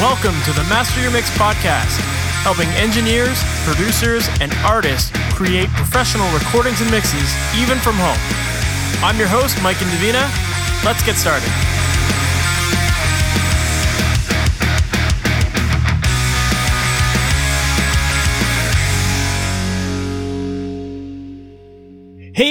[0.00, 2.00] Welcome to the Master Your Mix podcast,
[2.40, 8.16] helping engineers, producers, and artists create professional recordings and mixes even from home.
[9.04, 10.24] I'm your host, Mike Indovina.
[10.86, 11.52] Let's get started.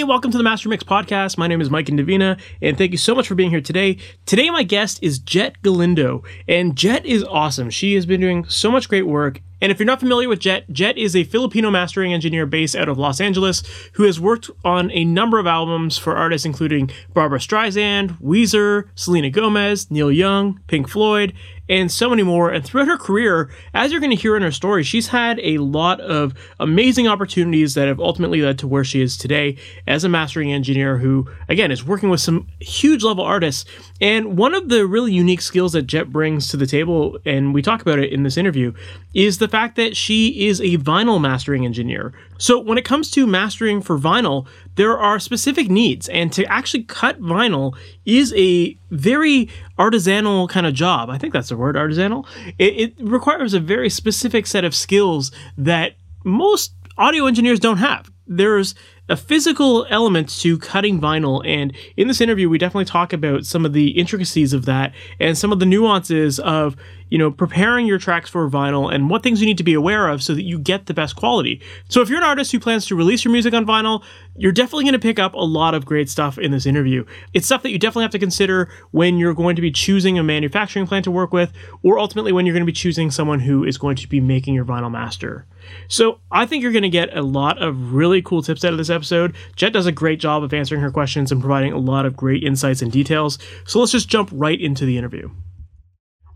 [0.09, 1.37] Welcome to the Master Mix podcast.
[1.37, 3.99] My name is Mike Indovina, and thank you so much for being here today.
[4.25, 7.69] Today, my guest is Jet Galindo, and Jet is awesome.
[7.69, 9.39] She has been doing so much great work.
[9.61, 12.87] And if you're not familiar with Jet, Jet is a Filipino mastering engineer based out
[12.87, 13.61] of Los Angeles
[13.93, 19.29] who has worked on a number of albums for artists including Barbra Streisand, Weezer, Selena
[19.29, 21.33] Gomez, Neil Young, Pink Floyd,
[21.67, 22.49] and so many more.
[22.49, 25.59] And throughout her career, as you're going to hear in her story, she's had a
[25.59, 30.09] lot of amazing opportunities that have ultimately led to where she is today as a
[30.09, 33.65] mastering engineer who, again, is working with some huge level artists.
[34.01, 37.61] And one of the really unique skills that Jet brings to the table, and we
[37.61, 38.73] talk about it in this interview,
[39.13, 42.13] is the fact that she is a vinyl mastering engineer.
[42.37, 46.83] So when it comes to mastering for vinyl, there are specific needs, and to actually
[46.83, 51.09] cut vinyl is a very artisanal kind of job.
[51.09, 52.25] I think that's the word, artisanal.
[52.57, 58.11] It, it requires a very specific set of skills that most audio engineers don't have.
[58.27, 58.75] There's
[59.09, 61.45] a physical element to cutting vinyl.
[61.45, 65.37] And in this interview, we definitely talk about some of the intricacies of that and
[65.37, 66.75] some of the nuances of,
[67.09, 70.07] you know, preparing your tracks for vinyl and what things you need to be aware
[70.07, 71.61] of so that you get the best quality.
[71.89, 74.03] So if you're an artist who plans to release your music on vinyl,
[74.35, 77.05] you're definitely going to pick up a lot of great stuff in this interview.
[77.33, 80.23] It's stuff that you definitely have to consider when you're going to be choosing a
[80.23, 81.51] manufacturing plant to work with,
[81.83, 84.53] or ultimately when you're going to be choosing someone who is going to be making
[84.53, 85.45] your vinyl master.
[85.87, 88.77] So I think you're going to get a lot of really cool tips out of
[88.77, 89.35] this episode.
[89.55, 92.43] Jet does a great job of answering her questions and providing a lot of great
[92.43, 93.37] insights and details.
[93.65, 95.29] So let's just jump right into the interview.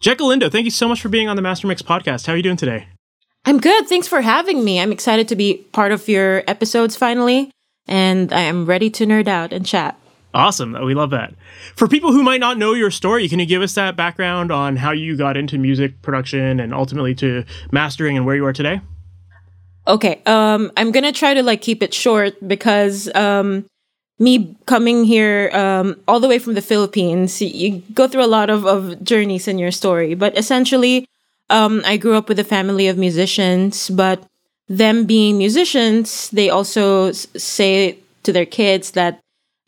[0.04, 2.28] Jet Galindo, thank you so much for being on the Master Mix podcast.
[2.28, 2.90] How are you doing today?
[3.46, 3.88] I'm good.
[3.88, 4.82] Thanks for having me.
[4.82, 7.52] I'm excited to be part of your episodes finally,
[7.88, 9.98] and I am ready to nerd out and chat.
[10.34, 10.74] Awesome.
[10.74, 11.34] We love that.
[11.78, 14.76] For people who might not know your story, can you give us that background on
[14.76, 18.82] how you got into music production and ultimately to mastering and where you are today?
[19.88, 20.22] Okay.
[20.26, 23.66] Um, I'm gonna try to like keep it short because um,
[24.20, 28.50] me coming here um, all the way from the Philippines, you go through a lot
[28.50, 30.14] of, of journeys in your story.
[30.14, 31.06] But essentially,
[31.50, 34.24] um, I grew up with a family of musicians, but
[34.70, 39.20] them being musicians, they also say to their kids that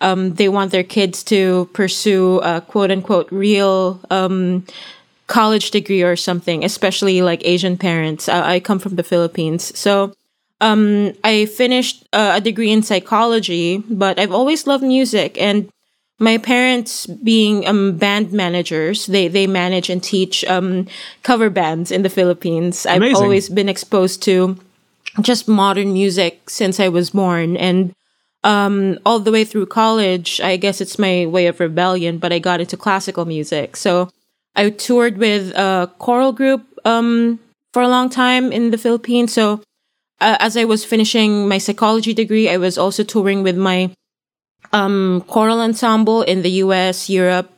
[0.02, 4.66] um, they want their kids to pursue a quote unquote real um,
[5.28, 8.30] college degree or something, especially like Asian parents.
[8.30, 9.78] Uh, I come from the Philippines.
[9.78, 10.14] So
[10.62, 15.38] um, I finished uh, a degree in psychology, but I've always loved music.
[15.40, 15.70] And
[16.18, 20.88] my parents, being um, band managers, they, they manage and teach um,
[21.24, 22.86] cover bands in the Philippines.
[22.86, 23.16] Amazing.
[23.16, 24.58] I've always been exposed to
[25.22, 27.58] just modern music since I was born.
[27.58, 27.94] And
[28.44, 32.40] um, all the way through college, I guess it's my way of rebellion, but I
[32.40, 33.76] got into classical music.
[33.76, 34.10] So
[34.56, 37.40] I toured with a choral group um,
[37.74, 39.34] for a long time in the Philippines.
[39.34, 39.62] So
[40.22, 43.92] uh, as I was finishing my psychology degree, I was also touring with my
[44.72, 47.52] um, choral ensemble in the US, Europe,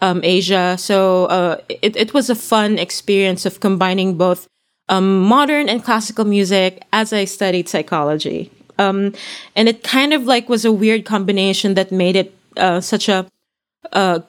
[0.00, 0.76] um, Asia.
[0.78, 4.46] So uh, it, it was a fun experience of combining both
[4.88, 8.50] um, modern and classical music as I studied psychology.
[8.78, 9.14] Um,
[9.54, 13.26] and it kind of like was a weird combination that made it uh, such a,
[13.92, 14.22] a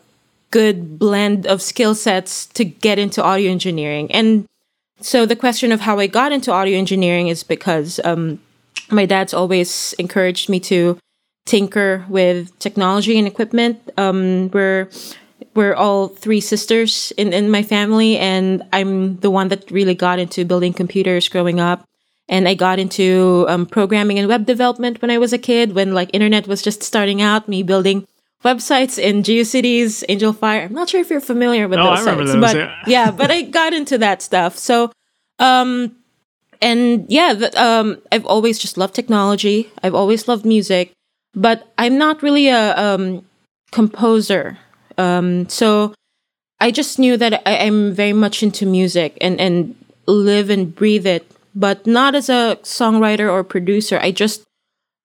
[0.52, 4.12] good blend of skill sets to get into audio engineering.
[4.12, 4.46] And
[5.02, 8.40] so the question of how I got into audio engineering is because um,
[8.90, 10.98] my dad's always encouraged me to
[11.46, 13.80] tinker with technology and equipment.
[13.98, 14.90] Um, we're
[15.54, 20.20] we're all three sisters in, in my family, and I'm the one that really got
[20.20, 21.84] into building computers growing up.
[22.30, 25.94] And I got into um, programming and web development when I was a kid, when
[25.94, 27.50] like internet was just starting out.
[27.50, 28.08] Me building
[28.44, 30.64] websites in GeoCities, Angel Fire.
[30.64, 32.76] I'm not sure if you're familiar with Oh, those I remember sites, those, but yeah.
[32.88, 34.58] yeah, but I got into that stuff.
[34.58, 34.92] So,
[35.40, 35.96] um,
[36.62, 39.72] and yeah, the, um, I've always just loved technology.
[39.84, 40.92] I've always loved music,
[41.34, 43.26] but I'm not really a um,
[43.72, 44.58] composer.
[44.98, 45.94] Um, so
[46.60, 49.76] I just knew that I, I'm very much into music and and
[50.08, 51.26] live and breathe it,
[51.56, 53.98] but not as a songwriter or producer.
[54.02, 54.44] I just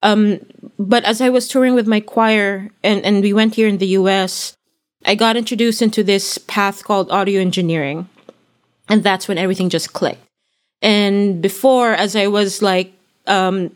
[0.02, 0.40] um,
[0.78, 3.86] but as I was touring with my choir and, and we went here in the
[3.98, 4.56] US,
[5.04, 8.08] I got introduced into this path called audio engineering.
[8.88, 10.22] And that's when everything just clicked.
[10.82, 12.92] And before, as I was like
[13.26, 13.70] um,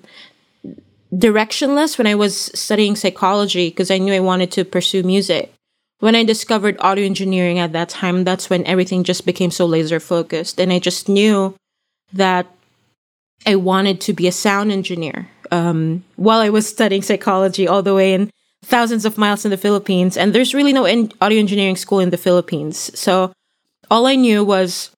[1.12, 5.52] directionless when I was studying psychology, because I knew I wanted to pursue music,
[6.00, 10.00] when I discovered audio engineering at that time, that's when everything just became so laser
[10.00, 10.60] focused.
[10.60, 11.54] And I just knew
[12.12, 12.46] that
[13.46, 17.94] I wanted to be a sound engineer um, while I was studying psychology all the
[17.94, 18.30] way in
[18.64, 20.16] thousands of miles in the Philippines.
[20.16, 22.90] And there's really no in- audio engineering school in the Philippines.
[22.98, 23.32] So
[23.90, 24.90] all I knew was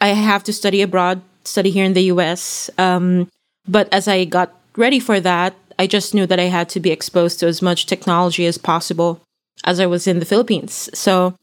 [0.00, 2.70] I have to study abroad, study here in the US.
[2.78, 3.28] Um,
[3.66, 6.90] but as I got ready for that, I just knew that I had to be
[6.90, 9.20] exposed to as much technology as possible
[9.64, 10.88] as I was in the Philippines.
[10.94, 11.36] So,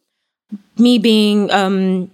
[0.77, 2.11] me being um,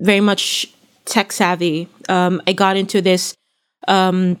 [0.00, 0.72] very much
[1.04, 3.34] tech savvy, um, I got into this
[3.88, 4.38] um,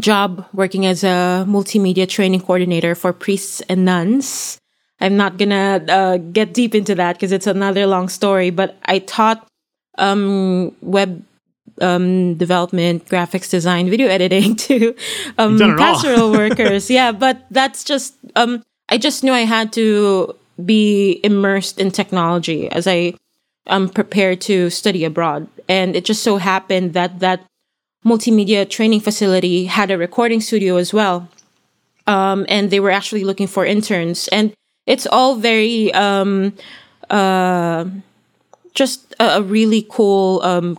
[0.00, 4.58] job working as a multimedia training coordinator for priests and nuns.
[5.00, 8.98] I'm not gonna uh, get deep into that because it's another long story, but I
[8.98, 9.46] taught
[9.96, 11.24] um, web
[11.80, 14.94] um, development, graphics design, video editing to
[15.38, 16.90] um, pastoral workers.
[16.90, 20.34] Yeah, but that's just um, I just knew I had to
[20.64, 23.14] be immersed in technology as I
[23.68, 27.44] um, prepared to study abroad, and it just so happened that that
[28.04, 31.28] multimedia training facility had a recording studio as well,
[32.06, 34.52] um, and they were actually looking for interns, and
[34.86, 36.54] it's all very um,
[37.10, 37.84] uh,
[38.74, 40.78] just a, a really cool um,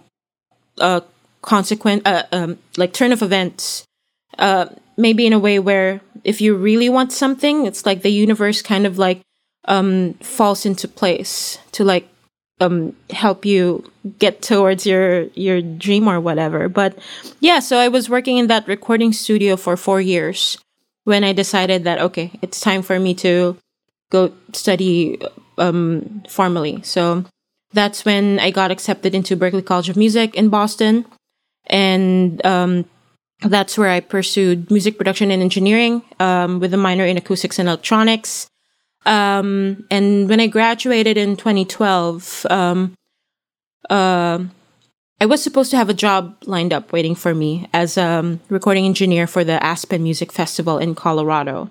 [0.80, 1.02] uh,
[1.42, 3.86] consequent, uh, um, like turn of events.
[4.38, 4.68] Uh,
[4.98, 8.86] maybe in a way where if you really want something, it's like the universe kind
[8.86, 9.22] of like
[9.66, 12.08] um, falls into place to like
[12.60, 16.70] um, help you get towards your your dream or whatever.
[16.70, 16.98] But
[17.40, 20.58] yeah, so I was working in that recording studio for four years
[21.04, 23.58] when I decided that okay, it's time for me to
[24.12, 25.20] go study
[25.58, 26.82] um, formally.
[26.84, 27.26] So
[27.74, 31.06] that's when I got accepted into Berklee College of Music in Boston.
[31.68, 32.86] And um,
[33.42, 37.70] that's where I pursued music production and engineering um, with a minor in acoustics and
[37.70, 38.48] electronics.
[39.06, 42.94] Um, and when I graduated in 2012, um,
[43.90, 44.44] uh,
[45.22, 48.86] I was supposed to have a job lined up waiting for me as a recording
[48.86, 51.70] engineer for the Aspen Music Festival in Colorado.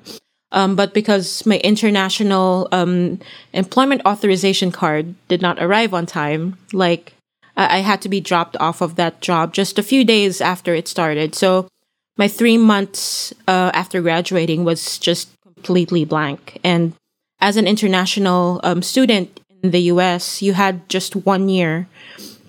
[0.53, 3.21] Um, but because my international um,
[3.53, 7.15] employment authorization card did not arrive on time, like
[7.57, 10.75] I-, I had to be dropped off of that job just a few days after
[10.75, 11.35] it started.
[11.35, 11.69] So
[12.17, 16.59] my three months uh, after graduating was just completely blank.
[16.65, 16.95] And
[17.41, 21.89] as an international um, student in the US, you had just one year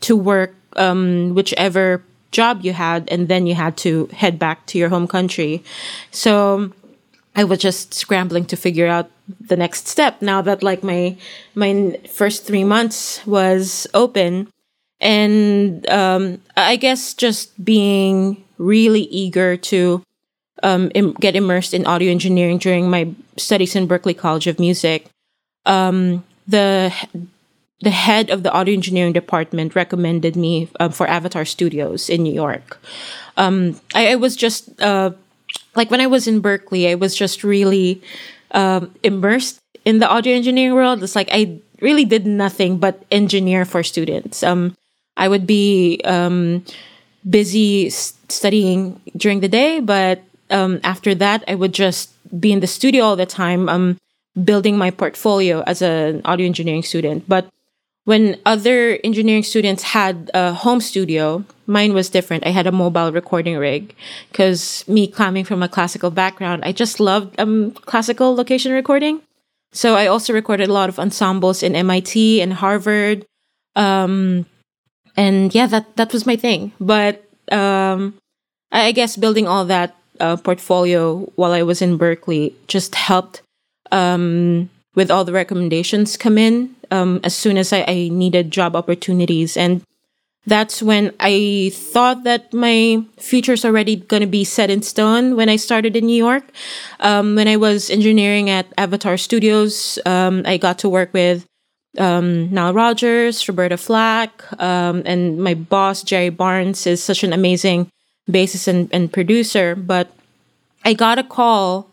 [0.02, 4.78] to work um, whichever job you had, and then you had to head back to
[4.78, 5.64] your home country.
[6.12, 6.72] So
[7.36, 9.10] I was just scrambling to figure out
[9.40, 11.16] the next step now that like my
[11.56, 14.48] my first three months was open
[15.00, 20.02] and um, i guess just being really eager to
[20.64, 23.08] um, Im- get immersed in audio engineering during my
[23.40, 25.08] studies in Berklee college of music
[25.66, 26.94] um, the
[27.82, 32.34] the head of the audio engineering department recommended me uh, for avatar studios in new
[32.34, 32.80] york
[33.40, 35.12] um, I, I, was just uh,
[35.76, 38.02] like when I was in Berklee, I was just really
[38.52, 41.02] um, immersed in the audio engineering world.
[41.02, 44.44] It's like I really did nothing but engineer for students.
[44.44, 44.76] Um,
[45.16, 46.66] I would be um,
[47.30, 53.04] busy studying during the day, but after that, I would just be in the studio
[53.04, 53.98] all the time, um,
[54.44, 57.28] building my portfolio as an audio engineering student.
[57.28, 57.50] But
[58.06, 62.46] when other engineering students had a home studio, mine was different.
[62.46, 63.94] I had a mobile recording rig
[64.32, 69.22] because me coming from a classical background, I just loved um, classical location recording.
[69.72, 73.26] So I also recorded a lot of ensembles in MIT and Harvard.
[73.76, 74.48] Um,
[75.16, 76.72] and yeah, that, that was my thing.
[76.80, 78.16] But um,
[78.72, 83.42] I guess building all that uh, portfolio while I was in Berklee just helped
[83.92, 88.76] um, with all the recommendations come in um, as soon as I, I needed job
[88.76, 89.58] opportunities.
[89.58, 89.82] And
[90.46, 95.50] that's when I thought that my future's already going to be set in stone when
[95.50, 96.44] I started in New York.
[97.00, 101.46] Um, when I was engineering at Avatar Studios, um, I got to work with
[101.98, 107.90] um, Nile Rodgers, Roberta Flack, um, and my boss, Jerry Barnes, is such an amazing
[108.32, 109.76] bassist and, and producer.
[109.76, 110.12] But
[110.86, 111.90] I got a call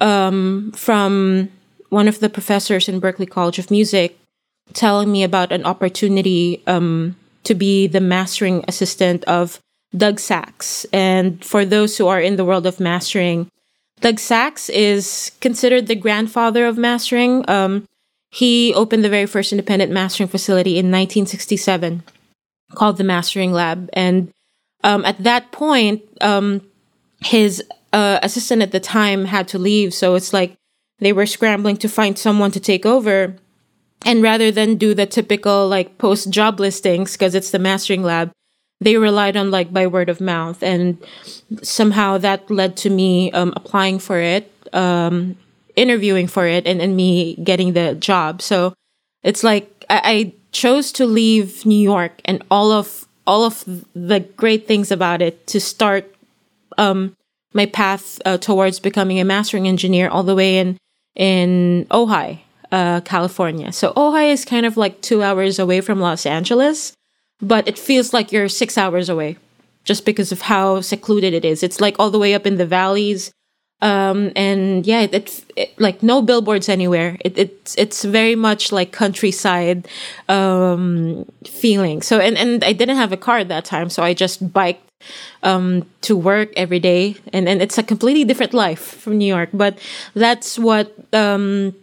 [0.00, 1.50] um, from
[1.88, 4.18] one of the professors in Berklee College of Music
[4.74, 9.58] telling me about an opportunity um, to be the mastering assistant of
[9.96, 10.84] Doug Sax.
[10.92, 13.50] And for those who are in the world of mastering,
[14.00, 17.48] Doug Sax is considered the grandfather of mastering.
[17.48, 17.86] Um,
[18.30, 22.02] he opened the very first independent mastering facility in 1967
[22.74, 23.88] called the Mastering Lab.
[23.94, 24.30] And
[24.84, 26.62] um, at that point, um,
[27.20, 29.92] his uh, assistant at the time had to leave.
[29.92, 30.54] So it's like
[30.98, 33.36] they were scrambling to find someone to take over.
[34.04, 38.30] And rather than do the typical like post job listings because it's the mastering lab,
[38.80, 40.98] they relied on like by word of mouth, and
[41.62, 45.36] somehow that led to me um, applying for it, um,
[45.74, 48.40] interviewing for it, and, and me getting the job.
[48.40, 48.74] So
[49.24, 53.62] it's like I, I chose to leave New York and all of all of
[53.94, 56.12] the great things about it to start
[56.78, 57.14] um,
[57.52, 60.78] my path uh, towards becoming a mastering engineer all the way in
[61.14, 62.38] in Ojai,
[62.72, 63.70] uh, California.
[63.72, 66.94] So Ojai is kind of like two hours away from Los Angeles,
[67.40, 69.36] but it feels like you're six hours away
[69.84, 71.62] just because of how secluded it is.
[71.62, 73.30] It's like all the way up in the valleys.
[73.80, 77.16] Um, and yeah, it, it, it, like no billboards anywhere.
[77.24, 79.86] It, it's it's very much like countryside
[80.28, 82.02] um, feeling.
[82.02, 84.82] So and and I didn't have a car at that time, so I just biked
[85.44, 89.50] um, to work every day, and and it's a completely different life from New York.
[89.52, 89.78] But
[90.14, 91.74] that's what um,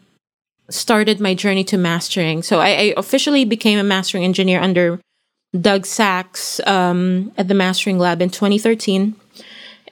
[0.70, 2.44] started my journey to mastering.
[2.44, 5.00] So I, I, officially became a mastering engineer under
[5.60, 9.16] Doug Sax um, at the mastering lab in 2013,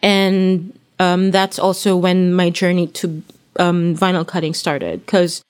[0.01, 3.23] and um, that's also when my journey to
[3.57, 5.05] um, vinyl cutting started.
[5.05, 5.43] Because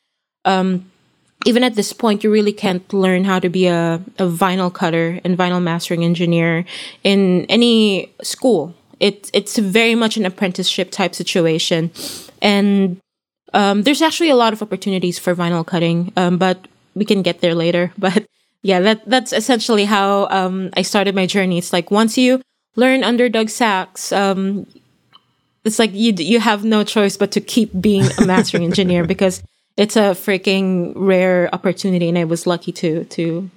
[0.46, 0.90] um,
[1.46, 5.20] even at this point, you really can't learn how to be a, a vinyl cutter
[5.24, 6.66] and vinyl mastering engineer
[7.04, 8.74] in any school.
[9.00, 11.92] It, it's very much an apprenticeship type situation.
[12.42, 12.98] And
[13.54, 17.42] um, there's actually a lot of opportunities for vinyl cutting, um, but we can get
[17.42, 17.92] there later.
[17.98, 18.26] But
[18.62, 21.58] yeah, that that's essentially how um, I started my journey.
[21.58, 22.42] It's like once you
[22.78, 24.66] learn under Doug Sax, um,
[25.66, 29.44] it's like you you have no choice but to keep being a mastering engineer because
[29.78, 33.50] it's a freaking rare opportunity, and I was lucky to to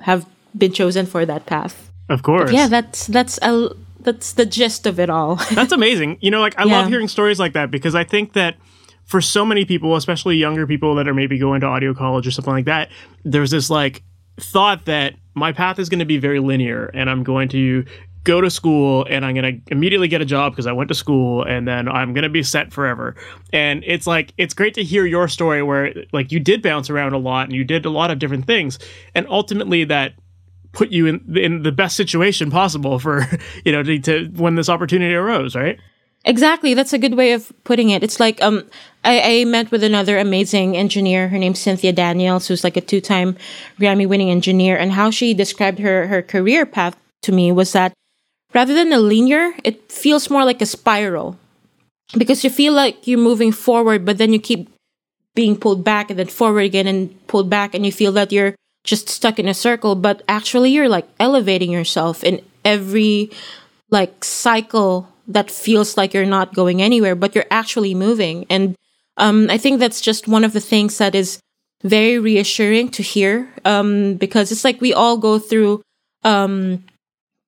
[0.00, 0.26] have
[0.56, 1.90] been chosen for that path.
[2.08, 2.66] Of course, but yeah.
[2.66, 5.36] That's that's a that's the gist of it all.
[5.52, 6.18] that's amazing.
[6.20, 6.78] You know, like I yeah.
[6.78, 8.56] love hearing stories like that because I think that
[9.04, 12.30] for so many people, especially younger people that are maybe going to audio college or
[12.30, 12.90] something like that,
[13.24, 14.02] there's this like
[14.38, 17.84] thought that my path is going to be very linear and I'm going to
[18.24, 20.94] go to school and I'm going to immediately get a job because I went to
[20.94, 23.14] school and then I'm going to be set forever.
[23.52, 27.14] And it's like it's great to hear your story where like you did bounce around
[27.14, 28.78] a lot and you did a lot of different things
[29.14, 30.14] and ultimately that
[30.72, 33.26] put you in in the best situation possible for,
[33.64, 35.78] you know, to, to when this opportunity arose, right?
[36.26, 36.74] Exactly.
[36.74, 38.02] That's a good way of putting it.
[38.02, 38.64] It's like um
[39.02, 41.28] I, I met with another amazing engineer.
[41.28, 43.38] Her name's Cynthia Daniels, who's like a two-time
[43.78, 44.76] Grammy winning engineer.
[44.76, 47.94] And how she described her her career path to me was that
[48.54, 51.38] rather than a linear, it feels more like a spiral
[52.16, 54.68] because you feel like you're moving forward, but then you keep
[55.34, 58.54] being pulled back and then forward again and pulled back, and you feel that you're
[58.84, 59.94] just stuck in a circle.
[59.94, 63.30] But actually, you're like elevating yourself in every
[63.90, 68.46] like cycle that feels like you're not going anywhere, but you're actually moving.
[68.50, 68.74] And
[69.16, 71.38] um, I think that's just one of the things that is
[71.82, 75.82] very reassuring to hear um, because it's like we all go through
[76.24, 76.84] um,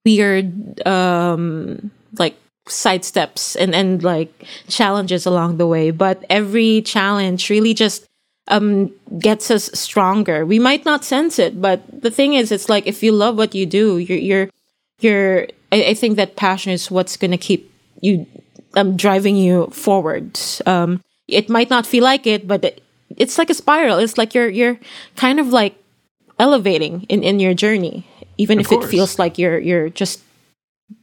[0.05, 2.37] weird um like
[2.69, 4.33] side steps and and like
[4.69, 5.91] challenges along the way.
[5.91, 8.07] But every challenge really just
[8.49, 10.45] um gets us stronger.
[10.47, 13.55] We might not sense it but the thing is it's like if you love what
[13.55, 14.49] you do you're you're
[15.01, 18.27] you're i, I think that passion is what's gonna keep you
[18.75, 20.39] um driving you forward.
[20.67, 22.83] Um it might not feel like it but it,
[23.17, 23.99] it's like a spiral.
[23.99, 24.79] It's like you're you're
[25.17, 25.77] kind of like
[26.39, 28.07] elevating in in your journey
[28.43, 28.85] even of if course.
[28.85, 30.21] it feels like you're you're just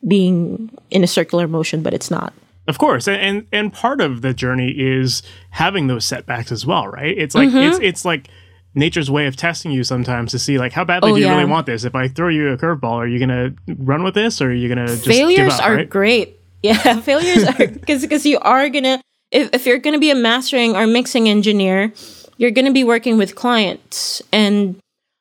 [0.07, 2.33] being in a circular motion, but it's not.
[2.67, 7.17] Of course, and and part of the journey is having those setbacks as well, right?
[7.17, 7.57] It's like mm-hmm.
[7.57, 8.29] it's it's like
[8.75, 11.33] nature's way of testing you sometimes to see like how badly oh, do you yeah.
[11.35, 11.83] really want this.
[11.83, 14.69] If I throw you a curveball, are you gonna run with this, or are you
[14.69, 15.89] gonna just failures up, are right?
[15.89, 16.35] great.
[16.61, 20.75] Yeah, failures are because because you are gonna if if you're gonna be a mastering
[20.75, 21.93] or mixing engineer,
[22.35, 24.75] you're gonna be working with clients and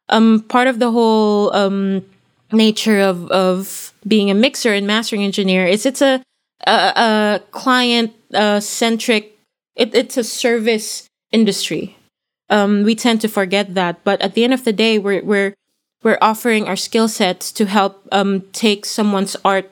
[0.08, 2.04] um, part of the whole um,
[2.52, 6.22] nature of of being a mixer and mastering engineer is it's a
[6.66, 9.38] a, a client uh, centric.
[9.76, 11.96] It, it's a service industry.
[12.50, 15.54] Um, we tend to forget that, but at the end of the day, we're we're
[16.02, 19.70] we're offering our skill sets to help um, take someone's art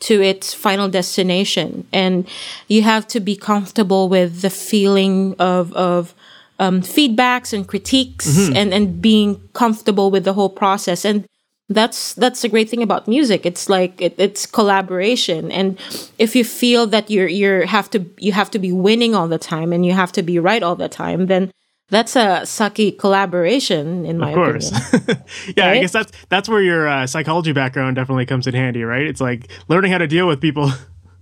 [0.00, 2.28] to its final destination, and
[2.66, 6.14] you have to be comfortable with the feeling of of
[6.58, 8.56] um, feedbacks and critiques mm-hmm.
[8.56, 11.04] and, and being comfortable with the whole process.
[11.04, 11.26] And
[11.68, 13.44] that's that's the great thing about music.
[13.44, 15.52] It's like it, it's collaboration.
[15.52, 15.78] And
[16.18, 19.38] if you feel that you're you're have to you have to be winning all the
[19.38, 21.52] time and you have to be right all the time, then
[21.90, 24.70] that's a sucky collaboration in my of course.
[24.70, 25.24] opinion.
[25.56, 25.76] yeah, right?
[25.76, 29.06] I guess that's that's where your uh, psychology background definitely comes in handy, right?
[29.06, 30.72] It's like learning how to deal with people.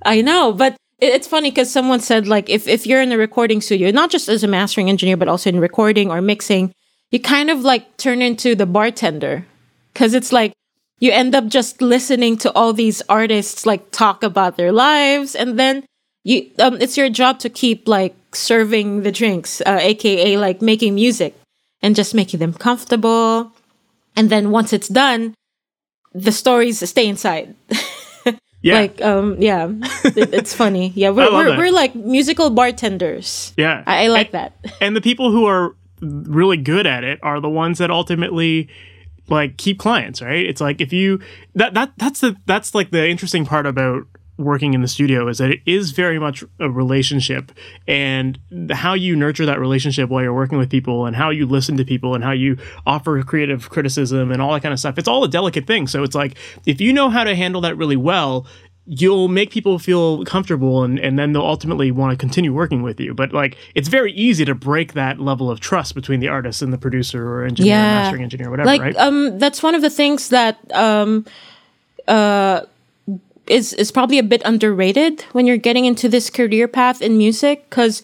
[0.05, 3.61] I know, but it's funny because someone said like if, if you're in a recording
[3.61, 6.73] studio not just as a mastering engineer but also in recording or mixing
[7.11, 9.47] you kind of like turn into the bartender.
[9.93, 10.53] Because it's like
[10.99, 15.59] you end up just listening to all these artists like talk about their lives and
[15.59, 15.85] then
[16.25, 20.95] you um, it's your job to keep like serving the drinks uh, aka like making
[20.95, 21.35] music
[21.83, 23.53] and just making them comfortable.
[24.17, 25.35] And then once it's done
[26.13, 27.55] the stories stay inside
[28.67, 28.81] Yeah.
[28.81, 29.71] like um yeah.
[30.05, 30.93] It, it's funny.
[30.95, 33.53] Yeah we're, we're, we're like musical bartenders.
[33.57, 33.83] Yeah.
[33.87, 34.77] i, I like And- that.
[34.81, 38.69] and the people who are really good at it are the ones that ultimately
[39.29, 40.45] like keep clients right?
[40.47, 41.21] It's like if you
[41.55, 44.07] that that that's the that's like the interesting part about
[44.39, 47.53] working in the studio is that it is very much a relationship
[47.89, 48.39] and
[48.71, 51.85] how you nurture that relationship while you're working with people and how you listen to
[51.85, 55.25] people and how you offer creative criticism and all that kind of stuff it's all
[55.25, 58.47] a delicate thing so it's like if you know how to handle that really well
[58.89, 63.01] you'll make people feel comfortable and, and then they'll ultimately want to continue working with
[63.01, 63.13] you.
[63.15, 66.73] But like it's very easy to break that level of trust between the artist and
[66.73, 67.91] the producer or engineer, Yeah.
[67.91, 68.97] mastering engineer, whatever, like right?
[68.97, 71.27] um that's one of the things that um
[72.07, 72.61] uh
[73.47, 77.69] is is probably a bit underrated when you're getting into this career path in music
[77.69, 78.03] because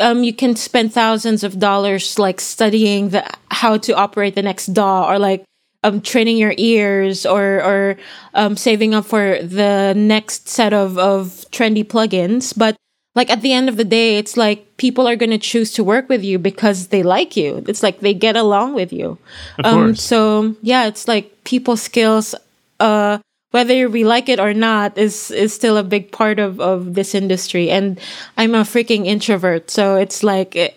[0.00, 4.66] um you can spend thousands of dollars like studying the how to operate the next
[4.66, 5.44] DAW or like
[5.84, 7.96] um training your ears or or
[8.34, 12.56] um saving up for the next set of of trendy plugins.
[12.56, 12.76] But
[13.14, 15.84] like at the end of the day it's like people are going to choose to
[15.84, 17.62] work with you because they like you.
[17.68, 19.18] It's like they get along with you.
[19.58, 20.02] Of um course.
[20.02, 22.34] so yeah it's like people skills
[22.80, 23.18] uh
[23.54, 27.14] whether we like it or not is is still a big part of of this
[27.14, 28.00] industry and
[28.36, 30.76] i'm a freaking introvert so it's like it,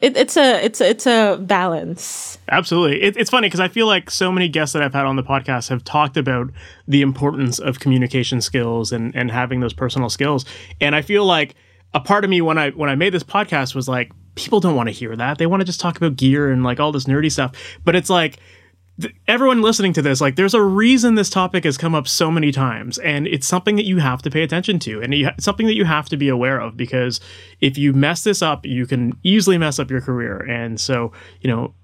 [0.00, 3.02] it it's a it's a, it's a balance Absolutely.
[3.02, 5.22] It, it's funny because I feel like so many guests that I've had on the
[5.22, 6.50] podcast have talked about
[6.86, 10.44] the importance of communication skills and, and having those personal skills.
[10.80, 11.54] And I feel like
[11.92, 14.76] a part of me when I when I made this podcast was like, people don't
[14.76, 15.38] want to hear that.
[15.38, 17.52] They want to just talk about gear and like all this nerdy stuff.
[17.84, 18.38] But it's like
[19.00, 22.30] th- everyone listening to this, like, there's a reason this topic has come up so
[22.30, 25.66] many times, and it's something that you have to pay attention to, and it's something
[25.66, 27.20] that you have to be aware of because
[27.60, 30.38] if you mess this up, you can easily mess up your career.
[30.38, 31.74] And so, you know,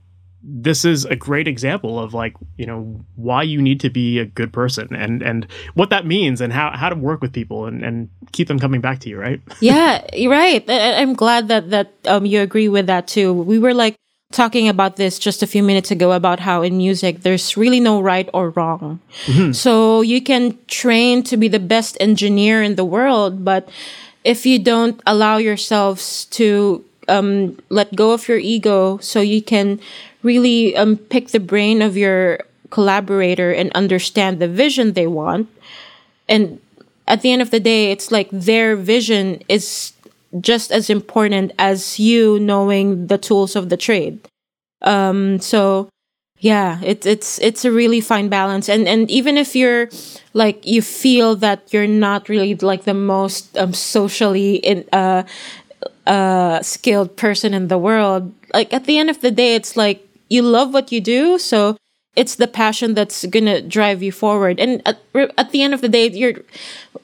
[0.47, 4.27] this is a great example of like you know why you need to be a
[4.27, 7.83] good person and and what that means and how how to work with people and
[7.83, 11.95] and keep them coming back to you right yeah you're right i'm glad that that
[12.07, 13.97] um you agree with that too we were like
[14.35, 18.01] talking about this just a few minutes ago about how in music there's really no
[18.03, 19.01] right or wrong.
[19.55, 23.69] So you can train to be the best engineer in the world but
[24.25, 29.79] if you don't allow yourselves to um, let go of your ego so you can
[30.23, 35.49] really um, pick the brain of your collaborator and understand the vision they want
[36.29, 36.59] and
[37.07, 39.94] at the end of the day it's like their vision is
[40.41, 44.21] just as important as you knowing the tools of the trade.
[44.83, 45.89] Um so
[46.41, 48.69] yeah it's it's it's a really fine balance.
[48.69, 49.89] And and even if you're
[50.35, 55.23] like you feel that you're not really like the most um socially in uh
[56.07, 60.07] uh skilled person in the world like at the end of the day it's like
[60.29, 61.77] you love what you do so
[62.17, 64.61] it's the passion that's gonna drive you forward.
[64.61, 64.99] And at,
[65.37, 66.35] at the end of the day you're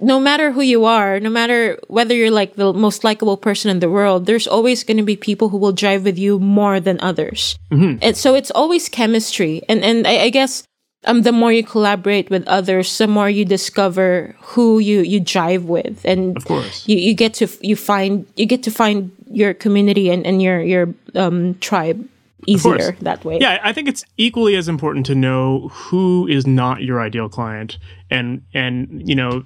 [0.01, 3.81] no matter who you are no matter whether you're like the most likable person in
[3.81, 7.59] the world there's always gonna be people who will drive with you more than others.
[7.70, 9.62] And so it's always chemistry.
[9.68, 10.62] And and i, I guess
[11.05, 15.64] um the more you collaborate with others the more you discover who you you jive
[15.64, 16.05] with.
[16.05, 16.87] And Of course.
[16.88, 20.61] you, you get to you find you get to find your community and, and your
[20.61, 22.07] your um tribe
[22.46, 23.38] easier that way.
[23.40, 27.79] Yeah i think it's equally as important to know who is not your ideal client
[28.11, 29.44] and and you know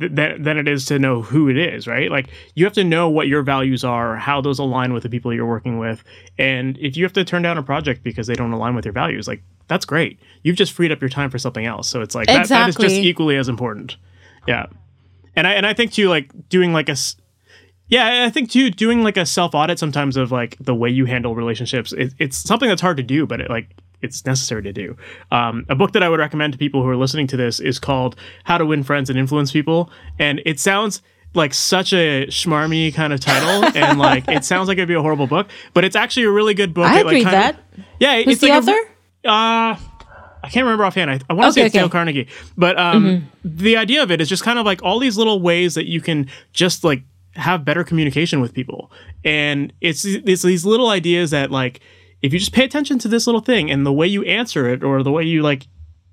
[0.00, 2.10] th- that than it is to know who it is right?
[2.10, 5.32] Like you have to know what your values are how those align with the people
[5.32, 6.02] you're working with.
[6.38, 8.94] And if you have to turn down a project because they don't align with your
[8.94, 10.18] values like that's great.
[10.42, 11.88] You've just freed up your time for something else.
[11.88, 13.96] So it's like that, that is just equally as important.
[14.46, 14.66] Yeah.
[15.34, 16.96] And i and i think too like doing like a
[17.88, 21.04] yeah, I think too doing like a self audit sometimes of like the way you
[21.04, 21.92] handle relationships.
[21.92, 23.68] It, it's something that's hard to do, but it like
[24.02, 24.96] it's necessary to do.
[25.30, 27.78] Um, a book that I would recommend to people who are listening to this is
[27.78, 31.00] called How to Win Friends and Influence People, and it sounds
[31.34, 35.02] like such a schmarmy kind of title, and like it sounds like it'd be a
[35.02, 36.86] horrible book, but it's actually a really good book.
[36.86, 37.42] I'd It, like, read kind of-
[37.76, 37.84] that.
[38.00, 38.78] yeah, Who's it's the like author?
[39.24, 39.78] A, uh,
[40.44, 41.10] I can't remember offhand.
[41.10, 41.92] I, I want to say Okay, it's Dale okay.
[41.92, 45.40] Carnegie, but um, the idea of it is just kind of like all these little
[45.40, 47.02] ways that you can just like
[47.36, 48.90] have better communication with people,
[49.24, 51.80] and it's it's these little ideas that like
[52.22, 54.82] if you just pay attention to this little thing and the way you answer it
[54.82, 55.66] or the way you like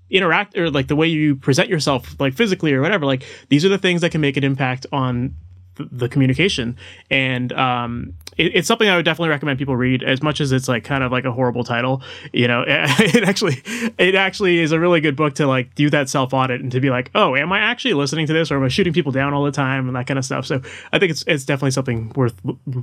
[0.09, 3.69] interact or like the way you present yourself like physically or whatever like these are
[3.69, 5.33] the things that can make an impact on
[5.75, 6.77] th- the communication.
[7.09, 10.03] And um it, it's something I would definitely recommend people read.
[10.03, 13.61] As much as it's like kind of like a horrible title, you know, it actually
[13.97, 16.79] it actually is a really good book to like do that self audit and to
[16.79, 19.33] be like, oh, am I actually listening to this or am I shooting people down
[19.33, 20.45] all the time and that kind of stuff.
[20.45, 22.35] So I think it's it's definitely something worth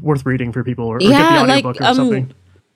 [0.03, 2.33] worth reading for people or, or Yeah, like, or um, something.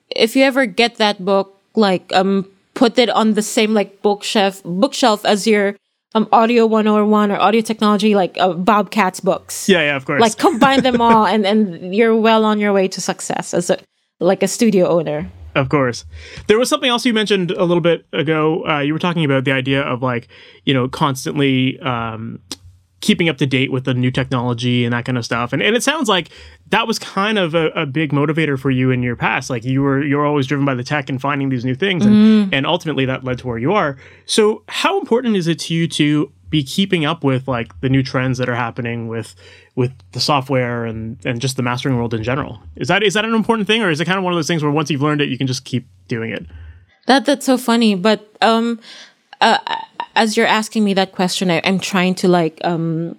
[0.09, 4.61] if you ever get that book, like um, put it on the same like bookshelf
[4.63, 5.75] bookshelf as your
[6.15, 9.69] um audio 101 or audio technology, like uh, Bob Katz's books.
[9.69, 10.21] Yeah, yeah, of course.
[10.21, 13.77] Like combine them all, and and you're well on your way to success as a
[14.19, 15.29] like a studio owner.
[15.55, 16.05] Of course.
[16.47, 18.67] There was something else you mentioned a little bit ago.
[18.67, 20.27] Uh, you were talking about the idea of like,
[20.65, 22.39] you know, constantly um,
[23.01, 25.53] keeping up to date with the new technology and that kind of stuff.
[25.53, 26.29] And, and it sounds like
[26.69, 29.49] that was kind of a, a big motivator for you in your past.
[29.49, 32.53] Like you were you're always driven by the tech and finding these new things, and,
[32.53, 33.97] and ultimately that led to where you are.
[34.25, 38.01] So how important is it to you to be keeping up with like the new
[38.01, 39.35] trends that are happening with
[39.75, 42.61] with the software and and just the mastering world in general?
[42.75, 44.47] Is that is that an important thing, or is it kind of one of those
[44.47, 46.45] things where once you've learned it, you can just keep doing it?
[47.07, 47.93] That that's so funny.
[47.95, 48.79] But um,
[49.41, 49.59] uh,
[50.15, 53.17] as you're asking me that question, I, I'm trying to like um,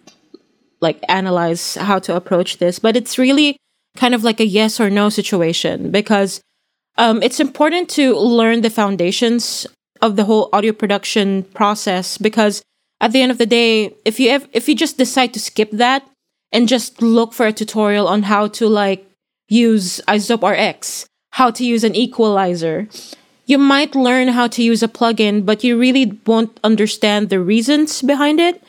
[0.80, 2.78] like analyze how to approach this.
[2.78, 3.56] But it's really
[3.96, 6.40] kind of like a yes or no situation because
[6.98, 9.66] um, it's important to learn the foundations
[10.02, 12.62] of the whole audio production process because
[13.00, 15.70] at the end of the day, if you ev- if you just decide to skip
[15.72, 16.08] that
[16.52, 19.06] and just look for a tutorial on how to like
[19.48, 22.88] use iZotope RX, how to use an equalizer,
[23.46, 28.02] you might learn how to use a plugin, but you really won't understand the reasons
[28.02, 28.62] behind it.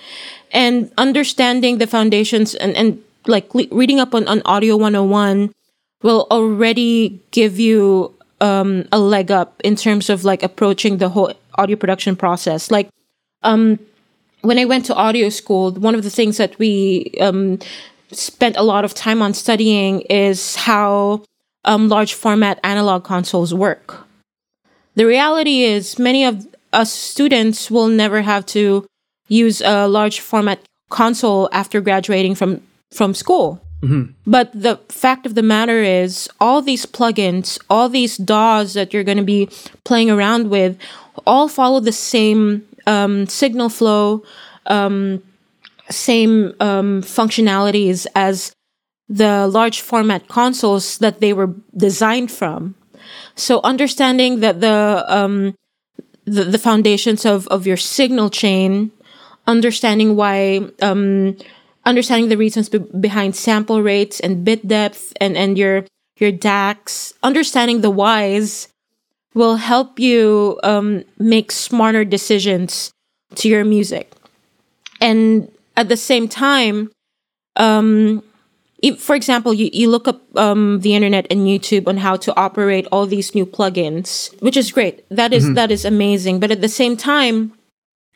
[0.52, 5.52] And understanding the foundations and, and like le- reading up on, on Audio 101
[6.04, 11.34] will already give you um, a leg up in terms of like approaching the whole
[11.56, 12.70] audio production process.
[12.70, 12.90] Like,
[13.42, 13.80] um,
[14.42, 17.60] when I went to audio school, one of the things that we um,
[18.12, 21.24] spent a lot of time on studying is how
[21.66, 24.07] um, large format analog consoles work.
[24.98, 28.88] The reality is, many of us students will never have to
[29.28, 33.62] use a large format console after graduating from from school.
[34.26, 39.04] But the fact of the matter is, all these plugins, all these DAWs that you're
[39.04, 39.50] going to be
[39.84, 40.76] playing around with,
[41.28, 44.24] all follow the same um, signal flow,
[44.66, 45.22] um,
[45.92, 48.52] same um, functionalities as
[49.08, 52.74] the large format consoles that they were designed from.
[53.38, 55.56] So understanding that the um,
[56.26, 58.92] the, the foundations of, of your signal chain,
[59.48, 61.38] understanding why, um,
[61.86, 65.86] understanding the reasons be- behind sample rates and bit depth and, and your
[66.20, 68.68] your DACs, understanding the whys
[69.36, 72.92] will help you um, make smarter decisions
[73.36, 74.12] to your music.
[75.00, 76.92] And at the same time,
[77.56, 78.24] um,
[78.84, 82.36] if, for example, you, you look up um, the internet and YouTube on how to
[82.38, 85.04] operate all these new plugins, which is great.
[85.10, 86.40] That is- that is amazing.
[86.40, 87.54] But at the same time,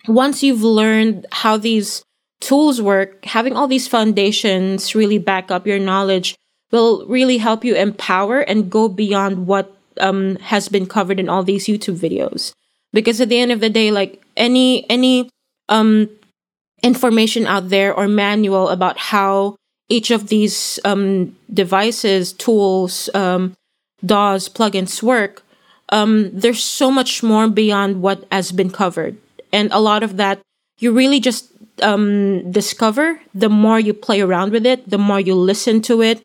[0.08, 2.04] once you've learned how these
[2.42, 6.36] tools work, having all these foundations really back up your knowledge
[6.72, 11.44] will really help you empower and go beyond what um, has been covered in all
[11.44, 12.54] these YouTube videos.
[12.94, 15.30] Because at the end of the day, like any any
[15.70, 16.10] um,
[16.84, 19.56] information out there or manual about how
[19.92, 23.54] each of these um, devices, tools, um,
[24.06, 25.44] DAWs, plugins work,
[25.90, 29.18] um, there's so much more beyond what has been covered.
[29.52, 30.40] And a lot of that
[30.82, 31.52] you really just
[31.82, 36.22] um, discover the more you play around with it, the more you listen to it,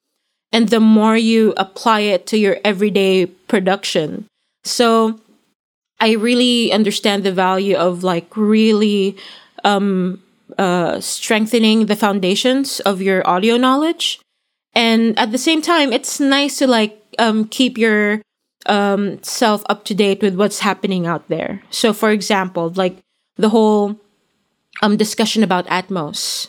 [0.50, 4.26] and the more you apply it to your everyday production.
[4.64, 5.20] So
[6.00, 9.16] I really understand the value of like really
[9.64, 10.22] um,
[10.59, 14.21] uh, strengthening the foundations of your audio knowledge.
[14.75, 18.23] And at the same time, it's nice to like um, keep your
[18.66, 21.62] um, self up to date with what's happening out there.
[21.71, 22.99] So, for example, like
[23.37, 23.99] the whole
[24.83, 26.49] um, discussion about Atmos.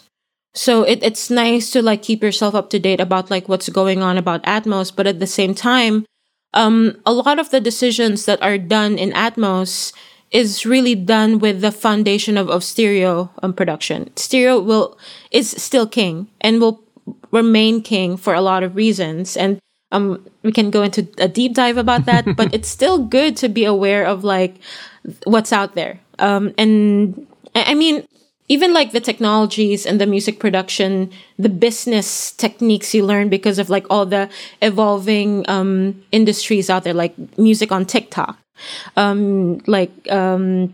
[0.54, 4.02] So it, it's nice to like keep yourself up to date about like what's going
[4.02, 6.06] on about Atmos, but at the same time,
[6.54, 9.94] um, a lot of the decisions that are done in Atmos
[10.32, 14.12] is really done with the foundation of, of stereo um, production.
[14.16, 14.98] Stereo will
[15.32, 16.84] is still king and will
[17.32, 19.38] remain king for a lot of reasons.
[19.38, 19.60] And
[19.92, 23.48] um, we can go into a deep dive about that, but it's still good to
[23.48, 24.56] be aware of like
[25.24, 26.00] what's out there.
[26.20, 28.06] Um, and I I mean,
[28.50, 33.70] even like the technologies and the music production, the business techniques you learn because of
[33.70, 34.30] like all the
[34.62, 38.38] evolving um, industries out there, like music on TikTok,
[38.96, 40.74] um, like um,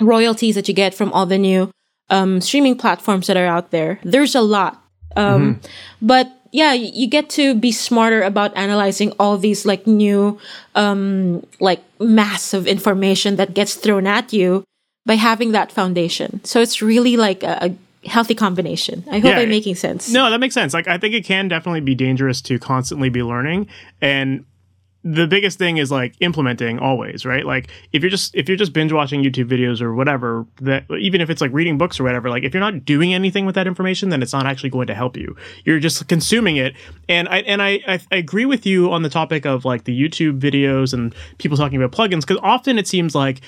[0.00, 1.70] royalties that you get from all the new
[2.10, 3.98] um, streaming platforms that are out there.
[4.02, 4.82] There's a lot.
[5.16, 5.60] Um,
[6.00, 10.38] But yeah, you get to be smarter about analyzing all these like new,
[10.74, 14.64] um, like massive information that gets thrown at you
[15.06, 16.44] by having that foundation.
[16.44, 19.04] So it's really like a, a healthy combination.
[19.10, 20.10] I hope Yeah, I'm making sense.
[20.10, 20.74] No, that makes sense.
[20.74, 23.68] Like I think it can definitely be dangerous to constantly be learning
[24.00, 24.44] and
[25.04, 27.44] the biggest thing is like implementing always, right?
[27.44, 31.20] Like if you're just if you're just binge watching YouTube videos or whatever, that even
[31.20, 33.66] if it's like reading books or whatever, like if you're not doing anything with that
[33.66, 35.36] information, then it's not actually going to help you.
[35.64, 36.74] You're just consuming it.
[37.08, 40.00] And I and I I, I agree with you on the topic of like the
[40.00, 43.40] YouTube videos and people talking about plugins because often it seems like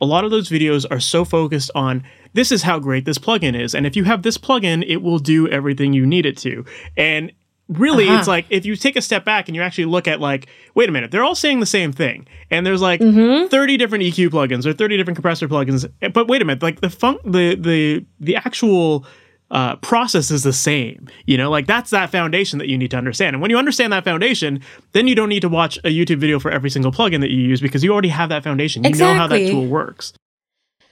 [0.00, 2.02] a lot of those videos are so focused on
[2.34, 5.18] this is how great this plugin is and if you have this plugin it will
[5.18, 6.64] do everything you need it to
[6.98, 7.32] and
[7.68, 8.18] really Uh-huh.
[8.18, 10.88] it's like if you take a step back and you actually look at like wait
[10.88, 12.26] a minute they're all saying the same thing.
[12.50, 13.48] And there's like Mm-hmm.
[13.48, 15.90] 30 different eq plugins or 30 different compressor plugins.
[16.12, 19.04] But wait a minute like the fun the the the actual
[19.48, 21.50] uh, process is the same you know?
[21.50, 23.34] Like that's that foundation that you need to understand.
[23.34, 24.60] And when you understand that foundation
[24.92, 27.40] then you don't need to watch a youtube video for every single plugin that you
[27.42, 28.82] use because you already have that foundation.
[28.84, 30.12] You know how that tool works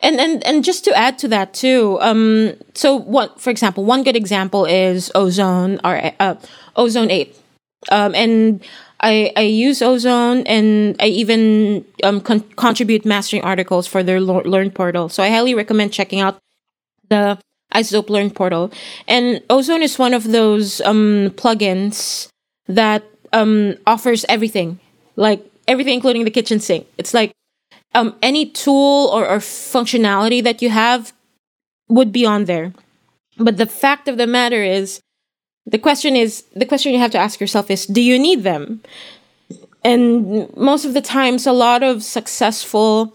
[0.04, 4.04] and and and just to add to that too um so what for example one
[4.04, 6.36] good example is ozone or uh,
[6.76, 7.36] ozone 8
[7.90, 8.62] um and
[9.00, 14.42] i i use ozone and i even um con- contribute mastering articles for their Lo-
[14.44, 15.08] learn portal.
[15.08, 16.38] So i highly recommend checking out
[17.10, 17.38] the
[17.74, 18.72] iZotope learn portal.
[19.08, 22.28] And ozone is one of those um plugins
[22.68, 24.80] that um offers everything
[25.16, 26.86] like everything including the kitchen sink.
[26.98, 27.33] It's like
[27.94, 31.12] um, any tool or, or functionality that you have
[31.88, 32.72] would be on there.
[33.38, 35.00] But the fact of the matter is,
[35.66, 38.82] the question is the question you have to ask yourself is, do you need them?
[39.82, 43.14] And most of the times, a lot of successful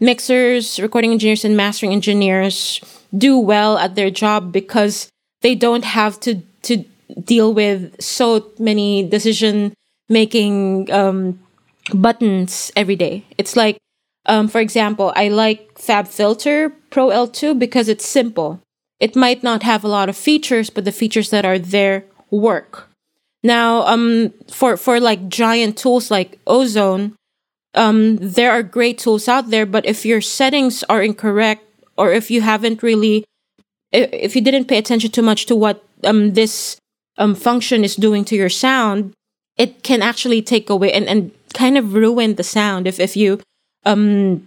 [0.00, 2.80] mixers, recording engineers, and mastering engineers
[3.16, 5.08] do well at their job because
[5.40, 6.84] they don't have to to
[7.24, 9.74] deal with so many decision
[10.08, 11.38] making um,
[11.94, 13.24] buttons every day.
[13.38, 13.78] It's like
[14.26, 18.60] um, for example, I like Fab Filter Pro L2 because it's simple.
[19.00, 22.88] It might not have a lot of features, but the features that are there work.
[23.42, 27.16] Now, um, for for like giant tools like Ozone,
[27.74, 31.64] um, there are great tools out there, but if your settings are incorrect,
[31.98, 33.24] or if you haven't really,
[33.90, 36.76] if you didn't pay attention too much to what um this
[37.18, 39.12] um function is doing to your sound,
[39.58, 43.40] it can actually take away and and kind of ruin the sound if if you
[43.84, 44.46] um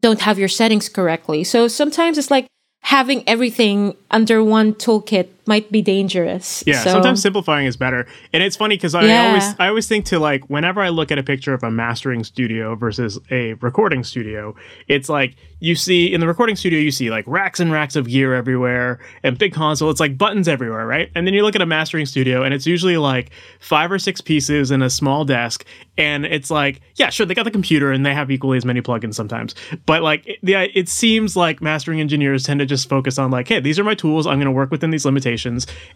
[0.00, 1.44] don't have your settings correctly.
[1.44, 2.46] So sometimes it's like
[2.82, 6.62] having everything under one toolkit might be dangerous.
[6.66, 8.06] Yeah, So- sometimes simplifying is better.
[8.32, 9.26] And it's funny because I Yeah.
[9.28, 12.22] always I always think to like whenever I look at a picture of a mastering
[12.24, 14.54] studio versus a recording studio,
[14.88, 18.08] it's like you see in the recording studio you see like racks and racks of
[18.08, 19.90] gear everywhere and big console.
[19.90, 21.10] It's like buttons everywhere, right?
[21.14, 24.20] And then you look at a mastering studio and it's usually like five or six
[24.20, 25.64] pieces in a small desk.
[25.98, 28.80] And it's like, yeah, sure, they got the computer and they have equally as many
[28.80, 29.54] plugins sometimes.
[29.86, 33.46] But like it, the, it seems like mastering engineers tend to just focus on like,
[33.48, 34.26] hey, these are my tools.
[34.26, 35.31] I'm going to work within these limitations.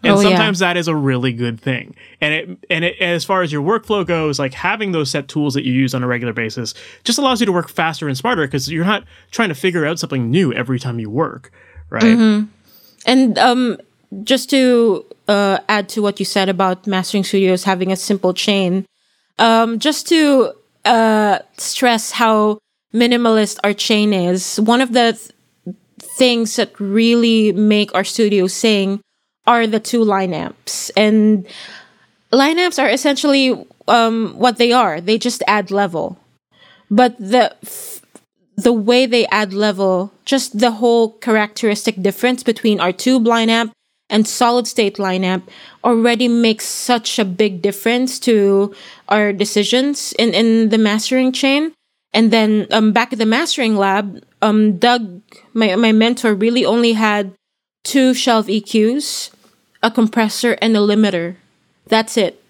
[0.03, 0.29] And Oh, yeah.
[0.29, 1.95] sometimes that is a really good thing.
[2.21, 5.53] And it and it as far as your workflow goes, like having those set tools
[5.53, 6.73] that you use on a regular basis
[7.03, 9.99] just allows you to work faster and smarter because you're not trying to figure out
[9.99, 11.51] something new every time you work,
[11.89, 12.03] right?
[12.03, 12.45] Mm-hmm.
[13.05, 13.77] And um,
[14.23, 18.85] just to uh, add to what you said about mastering studios having a simple chain,
[19.39, 20.53] um, just to
[20.85, 22.59] uh, stress how
[22.93, 28.99] minimalist our chain is, one of the th- things that really make our studio sing
[29.47, 30.91] are the two line amps.
[30.91, 31.47] And
[32.31, 36.19] line amps are essentially um, what they are, they just add level.
[36.91, 38.01] But the f-
[38.57, 43.71] the way they add level, just the whole characteristic difference between our tube line amp
[44.09, 45.49] and solid state line amp
[45.83, 48.73] already makes such a big difference to
[49.09, 51.71] our decisions in, in the mastering chain.
[52.13, 55.21] And then um, back at the mastering lab, um, Doug,
[55.53, 57.33] my, my mentor, really only had
[57.83, 59.29] two shelf EQs,
[59.83, 61.35] a compressor, and a limiter.
[61.87, 62.43] That's it.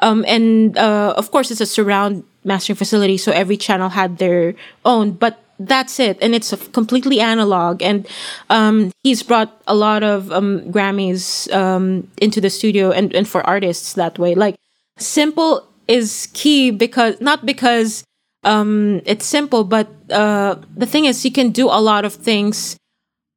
[0.00, 4.54] Um, and uh, of course, it's a surround mastering facility, so every channel had their
[4.84, 6.18] own, but that's it.
[6.22, 7.82] And it's completely analog.
[7.82, 8.06] And
[8.48, 13.44] um, he's brought a lot of um, Grammys um, into the studio and, and for
[13.44, 14.34] artists that way.
[14.34, 14.54] Like,
[14.98, 18.04] simple is key because, not because
[18.44, 22.76] um, it's simple, but uh, the thing is, you can do a lot of things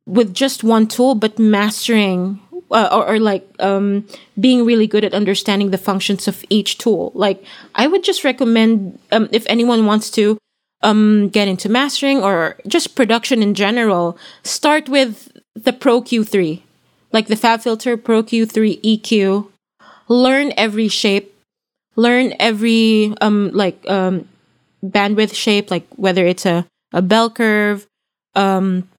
[0.06, 2.40] with just one tool, but mastering
[2.72, 4.06] uh, or, or like um,
[4.40, 7.12] being really good at understanding the functions of each tool.
[7.14, 7.44] Like
[7.76, 10.38] I would just recommend um, if anyone wants to
[10.82, 16.62] um, get into mastering or just production in general, start with the Pro Q3,
[17.12, 19.48] like the Fab Filter Pro Q3 EQ.
[20.08, 21.34] learn every shape,
[21.96, 24.28] learn every um like um
[24.84, 27.88] bandwidth shape, like whether it's a a bell curve,
[28.36, 28.90] um,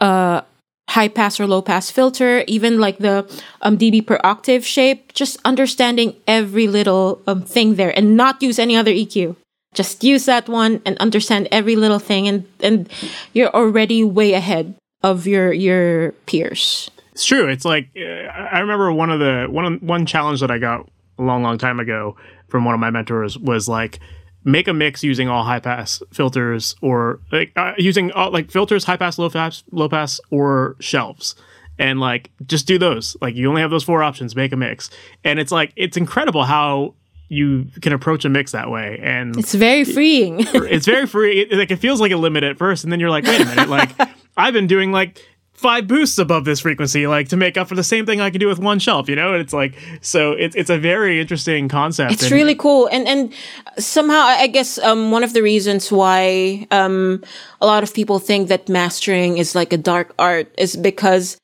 [0.00, 0.42] uh,
[0.90, 3.24] high pass or low pass filter, even like the
[3.62, 8.58] um, dB per octave shape, just understanding every little um, thing there and not use
[8.58, 9.36] any other EQ.
[9.72, 12.90] Just use that one and understand every little thing, and and
[13.32, 16.90] you're already way ahead of your your peers.
[17.12, 17.46] It's true.
[17.48, 18.26] It's like uh,
[18.56, 21.78] I remember one of the one one challenge that I got a long, long time
[21.78, 22.16] ago
[22.48, 24.00] from one of my mentors was like
[24.44, 28.84] make a mix using all high pass filters or like uh, using all, like filters,
[28.84, 31.34] high pass, low pass, low pass, or shelves.
[31.78, 33.16] And like just do those.
[33.20, 34.36] Like you only have those four options.
[34.36, 34.90] Make a mix,
[35.24, 36.94] and it's like it's incredible how
[37.30, 41.56] you can approach a mix that way and it's very freeing it's very free it,
[41.56, 43.68] like it feels like a limit at first and then you're like wait a minute
[43.68, 43.88] like
[44.36, 45.24] i've been doing like
[45.60, 48.40] five boosts above this frequency, like to make up for the same thing I can
[48.40, 49.34] do with one shelf, you know?
[49.34, 52.12] And it's like, so it's, it's a very interesting concept.
[52.12, 52.86] It's and, really cool.
[52.86, 53.34] And, and
[53.78, 57.22] somehow I guess, um, one of the reasons why, um,
[57.60, 61.36] a lot of people think that mastering is like a dark art is because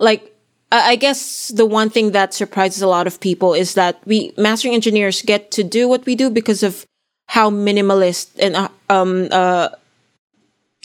[0.00, 0.34] like,
[0.72, 4.74] I guess the one thing that surprises a lot of people is that we mastering
[4.74, 6.86] engineers get to do what we do because of
[7.26, 9.68] how minimalist and uh, um uh,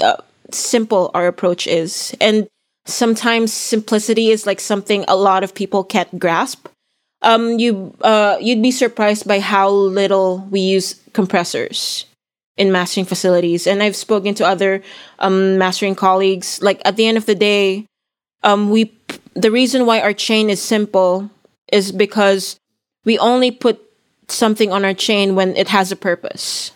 [0.02, 0.18] uh
[0.52, 2.48] simple our approach is and
[2.86, 6.68] sometimes simplicity is like something a lot of people can't grasp.
[7.22, 12.06] Um, you uh, you'd be surprised by how little we use compressors
[12.58, 14.84] in mastering facilities, and I've spoken to other
[15.20, 16.62] um, mastering colleagues.
[16.62, 17.86] Like at the end of the day,
[18.44, 18.94] um, we
[19.34, 21.30] the reason why our chain is simple
[21.72, 22.58] is because
[23.06, 23.82] we only put
[24.28, 26.72] something on our chain when it has a purpose,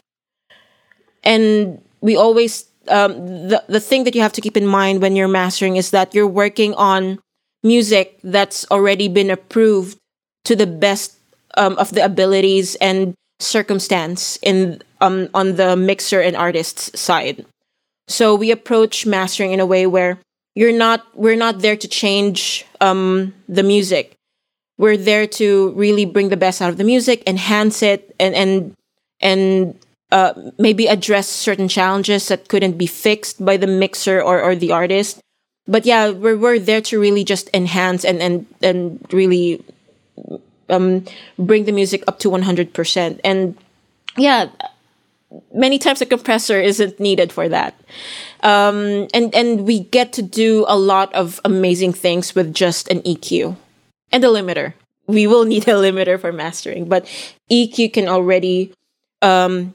[1.24, 3.14] and we always um,
[3.50, 6.14] the the thing that you have to keep in mind when you're mastering is that
[6.14, 7.20] you're working on
[7.64, 9.98] music that's already been approved
[10.46, 11.18] to the best
[11.56, 17.46] um, of the abilities and circumstance in um, on the mixer and artist's side.
[18.08, 20.20] So we approach mastering in a way where
[20.56, 24.16] you're not we're not there to change um, the music.
[24.78, 28.74] We're there to really bring the best out of the music, enhance it, and and
[29.22, 29.78] and
[30.12, 34.72] uh, maybe address certain challenges that couldn't be fixed by the mixer or, or the
[34.72, 35.20] artist.
[35.68, 39.64] But yeah, we're, we're there to really just enhance and, and, and really
[40.70, 41.06] um,
[41.38, 43.20] bring the music up to 100%.
[43.24, 43.56] And
[44.18, 44.50] yeah,
[45.54, 47.80] many times a compressor isn't needed for that.
[48.42, 53.02] Um, and, and we get to do a lot of amazing things with just an
[53.02, 53.56] EQ
[54.12, 54.74] and a limiter.
[55.06, 57.06] We will need a limiter for mastering, but
[57.52, 58.74] EQ can already
[59.22, 59.74] um,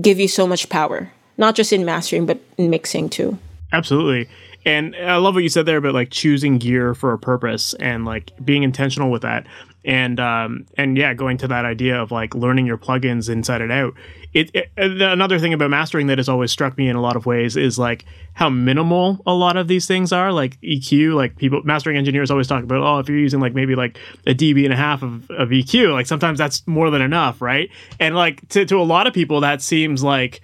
[0.00, 3.38] give you so much power, not just in mastering, but in mixing too.
[3.72, 4.28] Absolutely.
[4.64, 8.04] And I love what you said there about like choosing gear for a purpose and
[8.04, 9.46] like being intentional with that.
[9.86, 13.70] And um and yeah, going to that idea of like learning your plugins inside and
[13.70, 13.94] out.
[14.34, 17.24] It, it another thing about mastering that has always struck me in a lot of
[17.24, 20.32] ways is like how minimal a lot of these things are.
[20.32, 23.76] Like EQ, like people mastering engineers always talk about, oh, if you're using like maybe
[23.76, 27.40] like a dB and a half of, of EQ, like sometimes that's more than enough,
[27.40, 27.70] right?
[28.00, 30.42] And like to to a lot of people that seems like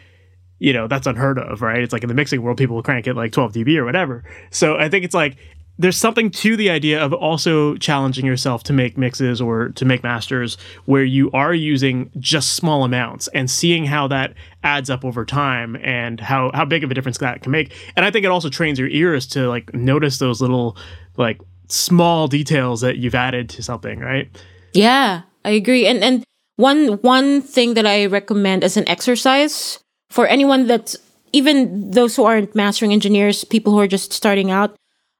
[0.61, 3.15] you know that's unheard of right it's like in the mixing world people crank it
[3.15, 5.37] like 12 db or whatever so i think it's like
[5.79, 10.03] there's something to the idea of also challenging yourself to make mixes or to make
[10.03, 15.25] masters where you are using just small amounts and seeing how that adds up over
[15.25, 17.73] time and how how big of a difference that can make.
[17.97, 20.77] And i think it also trains your ears to like notice those little
[21.17, 24.29] like small details that you've added to something right?
[24.75, 25.87] Yeah i agree.
[25.87, 26.25] And and
[26.57, 29.79] one one thing that i recommend as an exercise
[30.11, 30.97] for anyone that's
[31.33, 34.77] even those who aren't mastering engineers, people who are just starting out,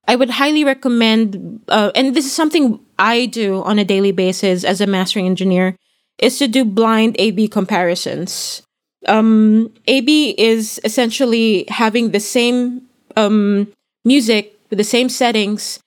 [0.09, 4.65] I would highly recommend, uh, and this is something I do on a daily basis
[4.65, 5.77] as a mastering engineer,
[6.19, 8.63] is to do blind A/B comparisons.
[9.07, 12.83] Um, A/B is essentially having the same
[13.17, 13.69] um,
[14.05, 15.79] music with the same settings,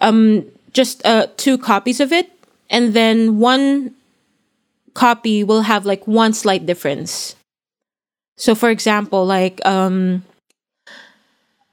[0.00, 2.30] um, just uh, two copies of it,
[2.70, 3.94] and then one
[4.94, 7.34] copy will have like one slight difference.
[8.36, 10.24] So for example, like um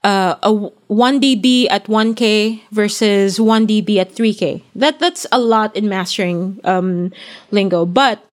[0.04, 4.62] uh, a 1 dB at 1K versus 1 dB at 3K.
[4.76, 7.12] That that's a lot in mastering um,
[7.52, 7.86] lingo.
[7.86, 8.24] But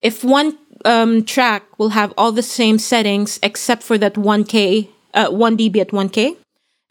[0.00, 5.28] if one um, track will have all the same settings except for that 1K, uh,
[5.28, 6.36] 1 dB at 1K,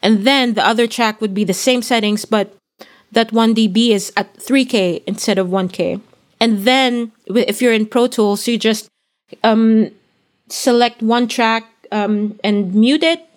[0.00, 2.54] and then the other track would be the same settings, but
[3.10, 6.00] that 1 dB is at 3K instead of 1K.
[6.40, 8.88] And then if you're in Pro Tools, you just
[9.44, 9.90] um,
[10.48, 13.28] select one track um, and mute it,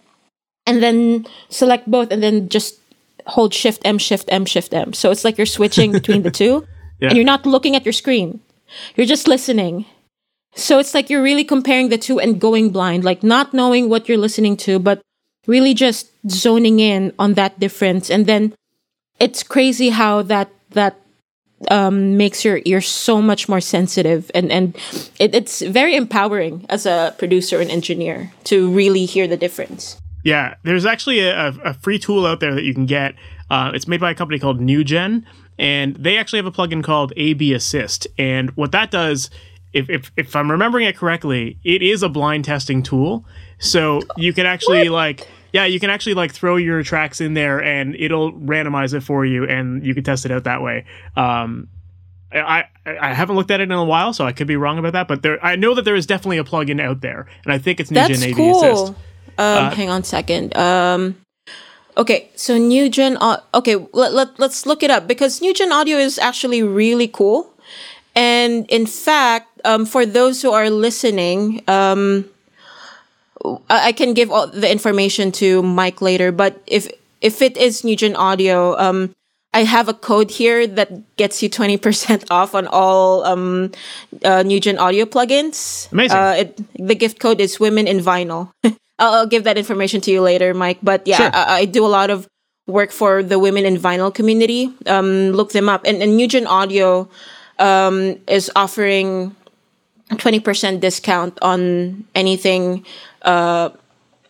[0.66, 2.80] and then select both, and then just
[3.28, 4.93] hold Shift M, Shift M, Shift M.
[4.93, 6.66] So it's like you're switching between the two.
[6.99, 7.09] Yeah.
[7.09, 8.39] and you're not looking at your screen.
[8.95, 9.84] You're just listening.
[10.55, 14.07] So it's like you're really comparing the two and going blind, like not knowing what
[14.07, 15.01] you're listening to, but
[15.45, 18.09] really just zoning in on that difference.
[18.09, 18.53] And then
[19.20, 20.95] it's crazy how that that
[21.70, 24.76] um, makes your ear so much more sensitive, and and
[25.20, 29.97] it, it's very empowering as a producer and engineer to really hear the difference.
[30.26, 33.13] Yeah, there's actually a, a free tool out there that you can get.
[33.51, 35.23] Uh, it's made by a company called Nugen,
[35.59, 38.07] and they actually have a plugin called AB Assist.
[38.17, 39.30] And what that does,
[39.71, 43.23] if, if, if I'm remembering it correctly, it is a blind testing tool.
[43.59, 47.61] So you can actually like, yeah, you can actually like throw your tracks in there,
[47.63, 50.86] and it'll randomize it for you, and you can test it out that way.
[51.15, 51.67] Um,
[52.34, 54.93] I, I haven't looked at it in a while, so I could be wrong about
[54.93, 55.07] that.
[55.07, 57.80] But there, I know that there is definitely a plugin out there, and I think
[57.80, 58.63] it's Nugen That's AB cool.
[58.63, 58.93] Assist.
[59.38, 60.55] Um, hang on a second.
[60.57, 61.15] Um,
[61.97, 63.17] okay, so Nugen.
[63.19, 67.51] Au- okay, let, let let's look it up because Nugen audio is actually really cool.
[68.15, 72.25] And in fact, um, for those who are listening, um,
[73.69, 76.31] I, I can give all the information to Mike later.
[76.31, 76.88] But if
[77.21, 79.13] if it is Nugen audio, um,
[79.53, 83.71] I have a code here that gets you twenty percent off on all um,
[84.23, 85.91] uh, Nugen audio plugins.
[85.91, 86.17] Amazing.
[86.17, 88.51] Uh, it, the gift code is women in vinyl.
[88.99, 90.79] I'll, I'll give that information to you later, Mike.
[90.83, 91.31] But yeah, Sure.
[91.33, 92.27] I, I do a lot of
[92.67, 94.73] work for the women in vinyl community.
[94.87, 95.85] Um, look them up.
[95.85, 97.07] And, and Nugen Audio
[97.59, 99.35] um, is offering
[100.11, 102.85] 20% discount on anything,
[103.21, 103.69] uh,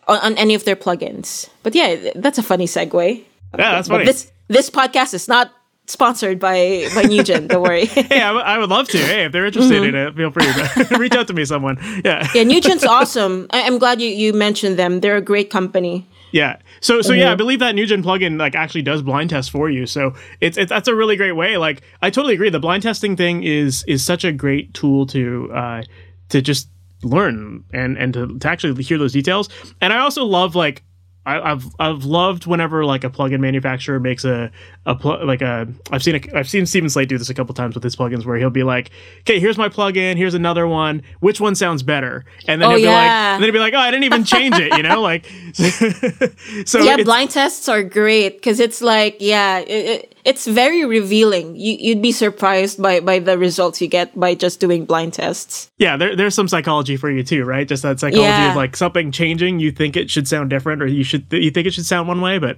[0.08, 1.50] on, on any of their plugins.
[1.64, 2.92] But yeah, that's a funny segue.
[3.20, 3.24] Yeah,
[3.72, 4.06] that's But funny.
[4.06, 5.52] this, this podcast is not
[5.88, 7.86] sponsored by, by Nugen, don't worry.
[7.86, 8.98] hey, I, w- I would love to.
[8.98, 11.78] Hey, if they're interested in it, feel free to reach out to me, someone.
[12.04, 12.28] Yeah.
[12.34, 13.48] yeah, Nugen's awesome.
[13.52, 15.00] I, I'm glad you, you mentioned them.
[15.02, 16.08] They're a great company.
[16.32, 16.58] Yeah.
[16.82, 19.86] So so yeah, I believe that Nugen plugin like actually does blind test for you.
[19.86, 21.56] So it's, it's that's a really great way.
[21.56, 22.50] Like I totally agree.
[22.50, 25.84] The blind testing thing is is such a great tool to uh
[26.30, 26.68] to just
[27.04, 29.48] learn and and to, to actually hear those details.
[29.80, 30.84] And I also love like
[31.26, 34.52] I, I've I've loved whenever like a plugin manufacturer makes a
[34.86, 37.54] a pl- like a I've seen a, I've seen Steven Slate do this a couple
[37.56, 41.02] times with his plugins where he'll be like, okay, here's my plugin, here's another one,
[41.22, 43.74] which one sounds better, and then Oh, he'll be like, and then he'll be like,
[43.74, 45.26] oh, I didn't even change it, you know, like
[46.68, 51.56] so yeah, blind tests are great because it's like, yeah, it, it, it's very revealing.
[51.56, 55.70] You, you'd be surprised by, by the results you get by just doing blind tests.
[55.78, 57.68] yeah, there, there's some psychology for you too, right?
[57.68, 58.50] Just that psychology Yeah.
[58.50, 61.68] of like something changing, you think it should sound different, or you should you think
[61.68, 62.58] it should sound one way, but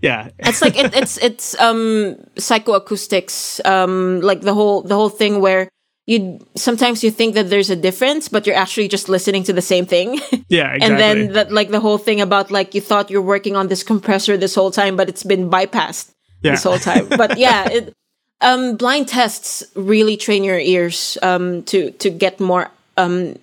[0.00, 5.40] yeah, It's like it, it's it's um psychoacoustics, um like the whole the whole thing
[5.40, 5.68] where
[6.06, 9.60] you sometimes you think that there's a difference, but you're actually just listening to the
[9.60, 10.20] same thing.
[10.48, 10.80] yeah, exactly.
[10.86, 13.82] and then that like the whole thing about like you thought you're working on this
[13.82, 16.12] compressor this whole time, but it's been bypassed
[16.42, 16.52] Yeah.
[16.52, 17.08] this whole time.
[17.08, 17.94] But yeah, it,
[18.40, 23.34] um, blind tests really train your ears um, to to get more um,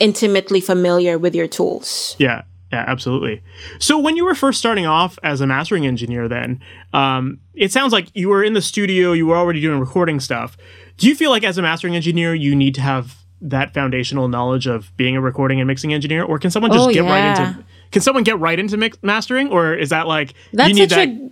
[0.00, 2.16] intimately familiar with your tools.
[2.18, 3.42] Yeah, yeah, absolutely.
[3.78, 6.60] So when you were first starting off as a mastering engineer, then
[6.92, 10.56] um, it sounds like you were in the studio, you were already doing recording stuff.
[10.96, 14.66] Do you feel like as a mastering engineer, you need to have that foundational knowledge
[14.68, 17.64] of being a recording and mixing engineer, or can someone just Oh, get right into?
[17.90, 20.96] Can someone get right into mix- mastering, or is that like That's you need such
[20.98, 21.08] that?
[21.08, 21.30] a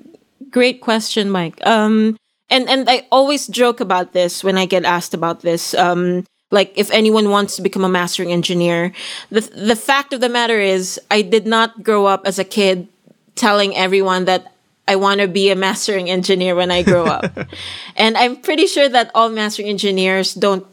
[0.48, 1.64] great question, Mike.
[1.66, 2.16] Um,
[2.48, 5.74] and and I always joke about this when I get asked about this.
[5.74, 8.92] Um, like if anyone wants to become a mastering engineer,
[9.30, 12.88] the the fact of the matter is, I did not grow up as a kid
[13.36, 14.52] telling everyone that
[14.88, 17.38] I want to be a mastering engineer when I grow up.
[17.96, 20.66] and I'm pretty sure that all mastering engineers don't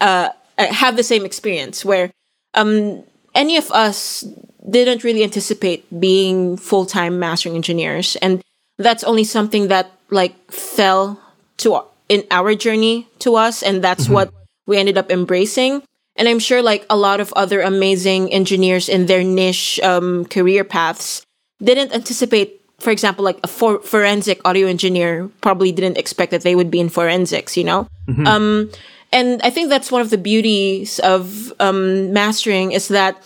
[0.00, 2.10] uh, have the same experience where
[2.54, 4.24] um, any of us
[4.68, 8.42] didn't really anticipate being full-time mastering engineers and
[8.78, 11.20] that's only something that like fell
[11.58, 14.32] to in our journey to us and that's what
[14.66, 15.82] we ended up embracing.
[16.16, 20.62] And i'm sure like a lot of other amazing engineers in their niche um, career
[20.62, 21.26] paths
[21.62, 26.54] didn't anticipate for example like a for- forensic audio engineer probably didn't expect that they
[26.54, 27.88] would be in forensics you know?
[28.26, 28.70] Um,
[29.10, 33.20] and i think that's one of the beauties of um, mastering is that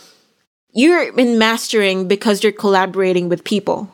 [0.73, 3.89] you're in mastering because you're collaborating with people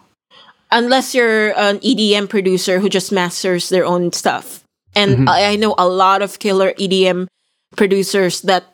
[0.75, 4.63] unless you're an edm producer who just masters their own stuff.
[4.93, 7.27] And I, I know a lot of killer edm
[7.75, 8.65] producers that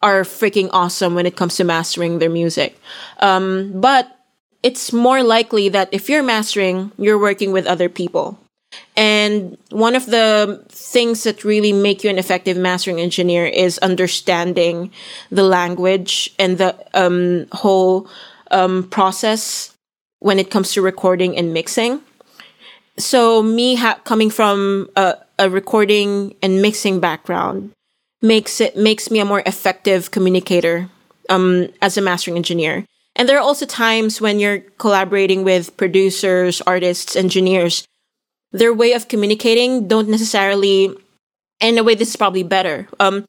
[0.00, 2.78] are freaking awesome when it comes to mastering their music.
[3.18, 4.08] Um, but
[4.62, 8.38] it's more likely that if you're mastering, you're working with other people.
[8.96, 14.90] And one of the things that really make you an effective mastering engineer is understanding
[15.30, 18.08] the language and the um, whole
[18.50, 19.71] um, process
[20.22, 22.00] when it comes to recording and mixing.
[22.96, 27.72] So me ha- coming from a, a recording and mixing background
[28.20, 30.88] makes it makes me a more effective communicator
[31.28, 32.86] um, as a mastering engineer.
[33.16, 37.84] And there are also times when you're collaborating with producers, artists, engineers.
[38.52, 40.94] Their way of communicating don't necessarily,
[41.60, 42.86] in a way, this is probably better.
[43.00, 43.24] Um,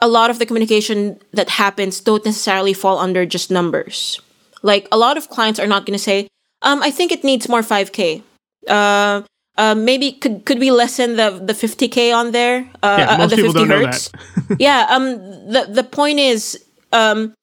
[0.00, 4.20] a lot of the communication that happens don't necessarily fall under just numbers.
[4.64, 6.26] Like a lot of clients are not going to say,
[6.62, 8.22] um, "I think it needs more 5K."
[8.66, 9.22] Uh,
[9.56, 12.66] uh, maybe could could we lessen the the 50k on there?
[12.82, 14.08] Uh, yeah, uh, most the people 50 don't know hertz.
[14.08, 14.56] that.
[14.58, 14.86] yeah.
[14.88, 15.20] Um.
[15.52, 16.58] The the point is,
[16.92, 17.34] um,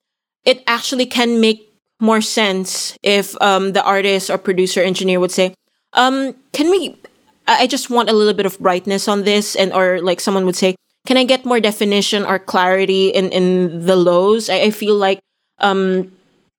[0.44, 5.54] it actually can make more sense if um the artist or producer engineer would say,
[5.94, 6.98] um, can we?
[7.46, 10.56] I just want a little bit of brightness on this, and or like someone would
[10.56, 10.74] say,
[11.06, 14.50] can I get more definition or clarity in in the lows?
[14.50, 15.18] I, I feel like
[15.58, 16.12] um,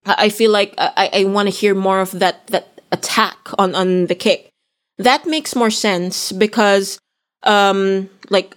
[0.05, 4.07] I feel like I I want to hear more of that that attack on on
[4.07, 4.49] the kick.
[4.97, 6.99] That makes more sense because
[7.43, 8.55] um like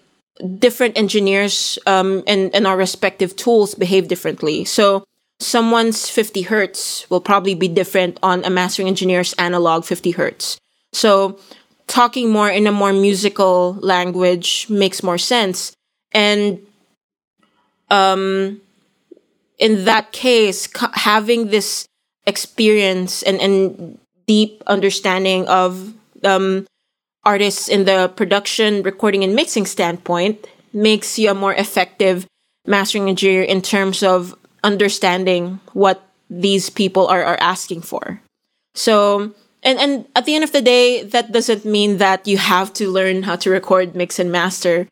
[0.58, 4.64] different engineers um and, and our respective tools behave differently.
[4.64, 5.04] So
[5.40, 10.58] someone's 50 hertz will probably be different on a mastering engineer's analog 50 hertz.
[10.92, 11.38] So
[11.86, 15.76] talking more in a more musical language makes more sense.
[16.12, 16.60] And
[17.90, 18.60] um
[19.58, 21.86] in that case having this
[22.26, 25.94] experience and, and deep understanding of
[26.24, 26.66] um,
[27.24, 32.26] artists in the production, recording, and mixing standpoint makes you a more effective
[32.66, 38.20] mastering engineer in terms of understanding what these people are, are asking for.
[38.74, 39.32] So,
[39.62, 42.90] and, and at the end of the day, that doesn't mean that you have to
[42.90, 44.88] learn how to record, mix, and master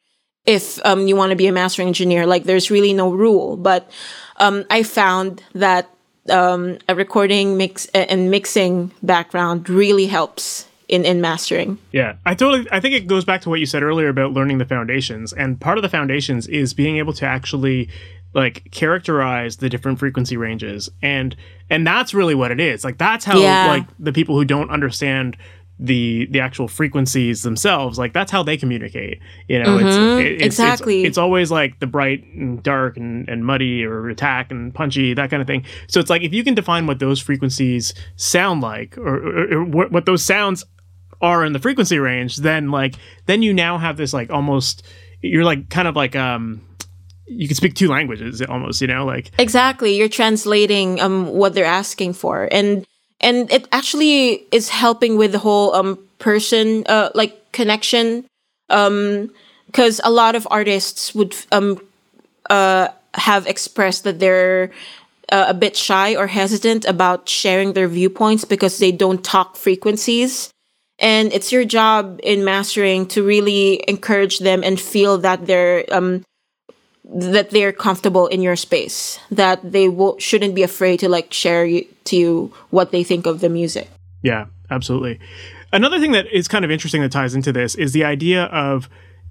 [0.47, 2.27] if um, you want to be a mastering engineer.
[2.27, 3.57] Like, there's really no rule.
[3.57, 3.91] But
[4.37, 5.89] um, I found that
[6.31, 11.79] um, a recording, mix, and mixing background really helps in in mastering.
[11.93, 12.67] Yeah, I totally.
[12.71, 15.61] I think it goes back to what you said earlier about learning the foundations, and
[15.61, 17.89] part of the foundations is being able to actually
[18.35, 21.37] like characterize the different frequency ranges, and
[21.71, 22.85] and that's really what it is.
[22.85, 23.67] Like that's how Yeah.
[23.69, 25.37] like the people who don't understand
[25.79, 29.19] the the actual frequencies themselves like that's how they communicate
[29.49, 31.01] you know Mhm, it's, it- it's exactly.
[31.03, 35.15] it's, it's always like the bright and dark and, and muddy or attack and punchy
[35.15, 35.65] that kind of thing.
[35.89, 39.65] So it's like if you can define what those frequencies sound like or, or, or
[39.65, 40.65] what, what those sounds
[41.21, 42.95] are in the frequency range, then like
[43.27, 44.85] then you now have this like almost
[45.23, 46.61] you're like kind of like um
[47.27, 51.65] you can speak two languages almost, you know, like Exactly, you're translating um what they're
[51.65, 52.87] asking for, and
[53.25, 58.27] and it actually is helping with the whole um person uh like connection,
[58.71, 59.31] um
[59.67, 61.81] because a lot of artists would um
[62.51, 64.71] uh have expressed that they're
[65.31, 70.51] uh, a bit shy or hesitant about sharing their viewpoints because they don't talk frequencies.
[70.99, 76.25] And it's your job in mastering to really encourage them and feel that they're um,
[77.05, 79.89] that they're comfortable in your space, that they
[80.19, 83.89] shouldn't be afraid to like share you, to you what they think of the music.
[84.23, 85.21] Yeah, absolutely.
[85.73, 88.89] Another thing that is kind of interesting that ties into this is the idea of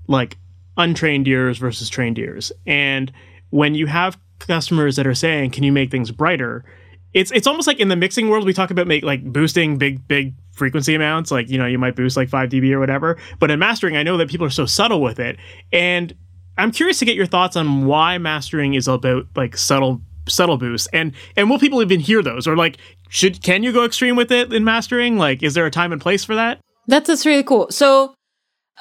[0.07, 0.37] like
[0.77, 2.51] untrained ears versus trained ears.
[2.67, 3.11] And
[3.49, 6.65] when you have customers that are saying, "Can you make things brighter?"
[7.13, 10.07] It's it's almost like in the mixing world we talk about make like boosting big
[10.07, 13.49] big frequency amounts like you know you might boost like 5 dB or whatever but
[13.49, 15.37] in mastering I know that people are so subtle with it
[15.71, 16.13] and
[16.57, 20.87] I'm curious to get your thoughts on why mastering is about like subtle subtle boosts
[20.93, 22.77] and and will people even hear those or like
[23.09, 25.99] should can you go extreme with it in mastering like is there a time and
[25.99, 27.67] place for that That's that's really cool.
[27.71, 28.13] So,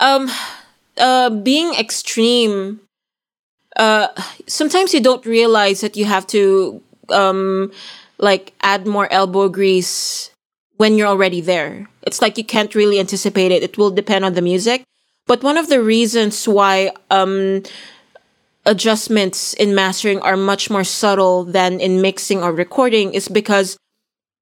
[0.01, 0.31] um,
[0.99, 2.81] uh, being extreme,
[3.77, 4.09] uh,
[4.47, 7.71] sometimes you don't realize that you have to um,
[8.19, 10.31] like add more elbow grease
[10.77, 11.89] when you're already there.
[12.03, 13.63] It's like you can't really anticipate it.
[13.63, 14.83] It will depend on the music.
[15.27, 17.63] But one of the reasons why um,
[18.67, 23.77] adjustments in mastering are much more subtle than in mixing or recording is because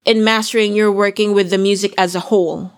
[0.04, 2.72] in mastering you're working with the music as a whole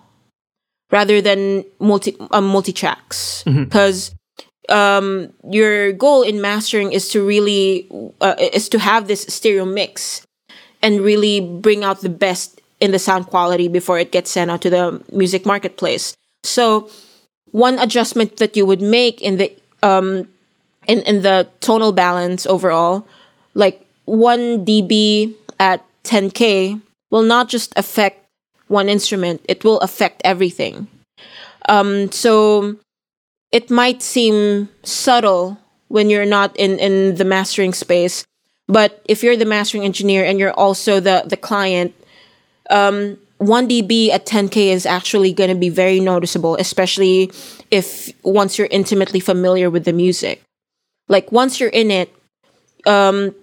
[0.91, 4.13] rather than multi um, multi tracks because
[4.69, 7.87] um, your goal in mastering is to really
[8.21, 10.25] uh, is to have this stereo mix
[10.81, 14.61] and really bring out the best in the sound quality before it gets sent out
[14.61, 16.15] to the music marketplace.
[16.43, 16.89] So
[17.53, 20.27] one adjustment that you would make in the um
[20.87, 23.07] in, in the tonal balance overall,
[23.53, 28.19] like one dB at 10k will not just affect
[28.67, 30.87] one instrument, it will affect everything.
[31.69, 32.75] Um, so
[33.51, 38.25] it might seem subtle when you're not in, in the mastering space,
[38.67, 41.93] but if you're the mastering engineer and you're also the, the client,
[42.69, 47.31] um, 1 dB at 10K is actually going to be very noticeable, especially
[47.71, 50.41] if once you're intimately familiar with the music.
[51.07, 52.13] Like once you're in it,
[52.85, 53.35] um,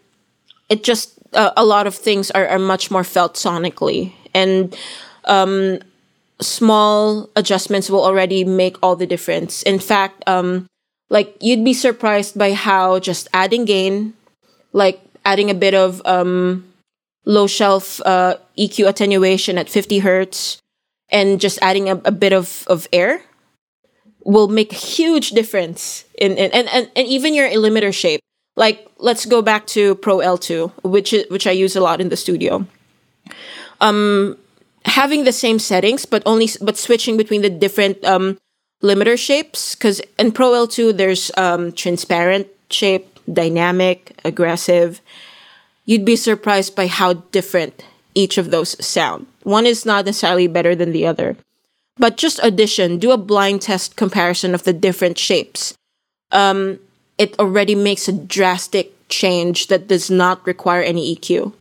[0.69, 4.77] it just uh, a lot of things are, are much more felt sonically, and
[5.25, 5.79] um,
[6.41, 9.63] small adjustments will already make all the difference.
[9.63, 10.67] In fact, um,
[11.11, 14.15] like you'd be surprised by how just adding gain,
[14.73, 16.70] like adding a bit of um,
[17.25, 20.61] low shelf uh, EQ attenuation at 50 hertz,
[21.11, 23.23] and just adding a, a bit of, of air
[24.25, 28.21] will make a huge difference in, in and, and, and even your limiter shape.
[28.57, 32.17] Like let's go back to Pro L2, which which I use a lot in the
[32.17, 32.67] studio.
[33.81, 34.37] Um,
[34.85, 38.39] having the same settings, but only but switching between the different um,
[38.83, 39.75] limiter shapes.
[39.75, 45.01] Because in Pro L2, there's um, transparent shape, dynamic, aggressive.
[45.91, 47.83] You'd be surprised by how different
[48.15, 49.27] each of those sound.
[49.43, 51.37] One is not necessarily better than the other.
[51.99, 55.75] But just audition, do a blind test comparison of the different shapes.
[56.31, 56.79] Um,
[57.19, 61.55] it already makes a drastic change that does not require any EQ.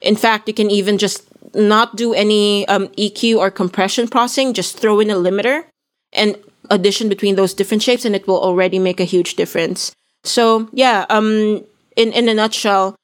[0.00, 4.78] In fact, you can even just not do any um, EQ or compression processing, just
[4.78, 5.64] throw in a limiter
[6.12, 6.38] and
[6.70, 9.90] audition between those different shapes, and it will already make a huge difference.
[10.22, 11.66] So yeah, um,
[11.96, 12.94] in in a nutshell,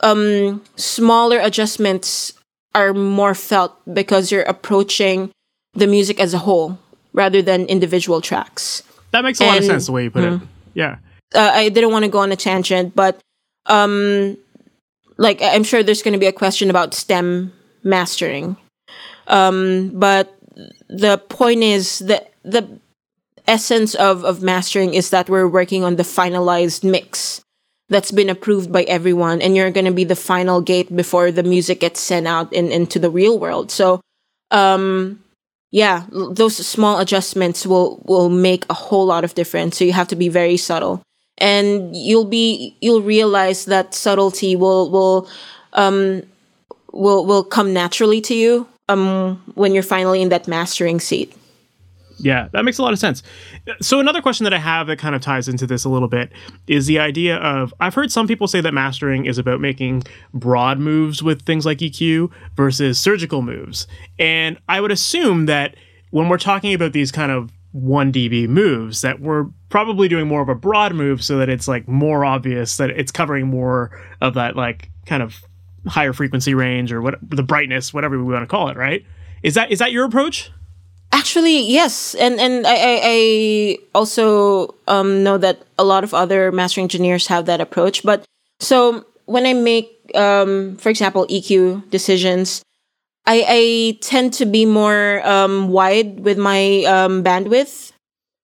[0.00, 2.32] um, smaller adjustments
[2.74, 5.30] are more felt because you're approaching
[5.74, 6.78] the music as a whole
[7.12, 8.82] rather than individual tracks.
[9.10, 10.48] That makes a and, lot of sense the way you put mm, it.
[10.74, 10.98] Yeah.
[11.34, 13.20] Uh, I didn't want to go on a tangent, but
[13.66, 14.36] um,
[15.16, 18.56] like I'm sure there's going to be a question about stem mastering.
[19.26, 20.36] Um, but
[20.88, 22.80] the point is that the
[23.46, 27.42] essence of, of mastering is that we're working on the finalized mix
[27.90, 31.42] that's been approved by everyone and you're going to be the final gate before the
[31.42, 33.70] music gets sent out in, into the real world.
[33.70, 34.00] So
[34.50, 35.22] um,
[35.70, 39.76] yeah those small adjustments will will make a whole lot of difference.
[39.76, 41.02] So you have to be very subtle.
[41.38, 45.28] And you'll be you'll realize that subtlety will will
[45.72, 46.22] um,
[46.92, 51.34] will will come naturally to you um when you're finally in that mastering seat.
[52.22, 53.22] Yeah, that makes a lot of sense.
[53.80, 56.32] So another question that I have that kind of ties into this a little bit
[56.66, 60.02] is the idea of I've heard some people say that mastering is about making
[60.34, 63.86] broad moves with things like EQ versus surgical moves.
[64.18, 65.76] And I would assume that
[66.10, 70.42] when we're talking about these kind of 1 dB moves that we're probably doing more
[70.42, 74.34] of a broad move so that it's like more obvious that it's covering more of
[74.34, 75.40] that like kind of
[75.86, 79.06] higher frequency range or what the brightness, whatever we want to call it, right?
[79.42, 80.50] Is that is that your approach?
[81.12, 86.52] Actually, yes, and and I I, I also um, know that a lot of other
[86.52, 88.04] master engineers have that approach.
[88.04, 88.24] But
[88.60, 92.62] so when I make, um, for example, EQ decisions,
[93.26, 97.90] I I tend to be more um, wide with my um, bandwidth.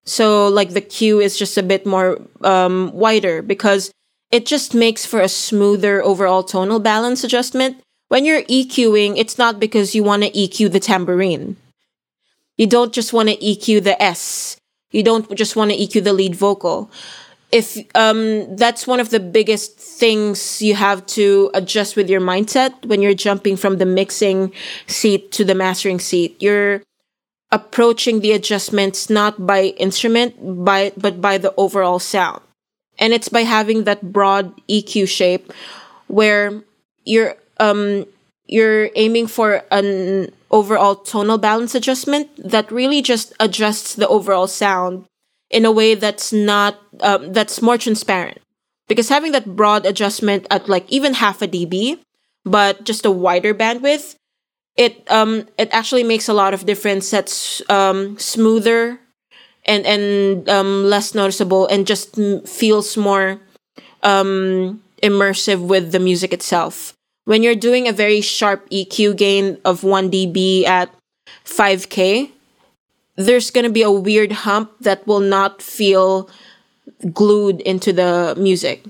[0.05, 3.93] So like the Q is just a bit more um, wider because
[4.31, 7.79] it just makes for a smoother overall tonal balance adjustment.
[8.09, 11.57] When you're EQing, it's not because you want to EQ the tambourine.
[12.57, 14.57] You don't just want to EQ the S.
[14.91, 16.91] You don't just want to EQ the lead vocal.
[17.53, 22.85] If um, that's one of the biggest things you have to adjust with your mindset
[22.87, 24.53] when you're jumping from the mixing
[24.87, 26.37] seat to the mastering seat.
[26.43, 26.83] You're
[27.53, 32.43] approaching the adjustments not by instrument, by but by the overall sound
[32.99, 35.53] and it's by having that broad EQ shape
[36.09, 36.63] where
[37.05, 38.07] you're um
[38.47, 45.05] you're aiming for an overall tonal balance adjustment that really just adjusts the overall sound
[45.51, 48.41] in a way that's not um, that's more transparent
[48.89, 52.01] because having that broad adjustment at like even half a dB
[52.45, 54.17] but just a wider bandwidth
[54.77, 59.01] it um it actually makes a lot of difference that's um smoother
[59.67, 63.41] and and um, less noticeable and just feels more
[64.03, 66.96] um, immersive with the music itself.
[67.27, 70.95] When you're doing a very sharp EQ gain of 1 dB at
[71.45, 72.31] 5k,
[73.17, 76.31] there's going to be a weird hump that will not feel
[77.13, 78.85] glued into the music.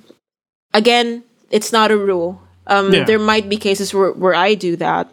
[0.75, 2.41] Again, it's not a rule.
[2.67, 3.05] Um, yeah.
[3.05, 5.11] There might be cases where, where I do that.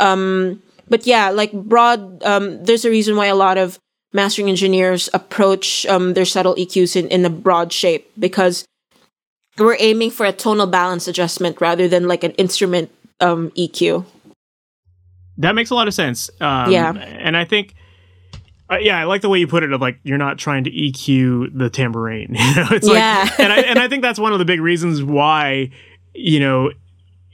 [0.00, 3.78] Um, but yeah, like broad, um, there's a reason why a lot of
[4.12, 8.64] mastering engineers approach um, their subtle EQs in, in a broad shape because
[9.58, 12.90] we're aiming for a tonal balance adjustment rather than like an instrument
[13.20, 14.04] um, EQ.
[15.38, 16.30] That makes a lot of sense.
[16.40, 16.92] Um, yeah.
[16.92, 17.74] And I think,
[18.70, 20.70] uh, yeah, I like the way you put it of like, you're not trying to
[20.70, 22.34] EQ the tambourine.
[22.38, 23.26] You know, it's yeah.
[23.28, 25.70] like, and I, and I think that's one of the big reasons why,
[26.14, 26.70] you know,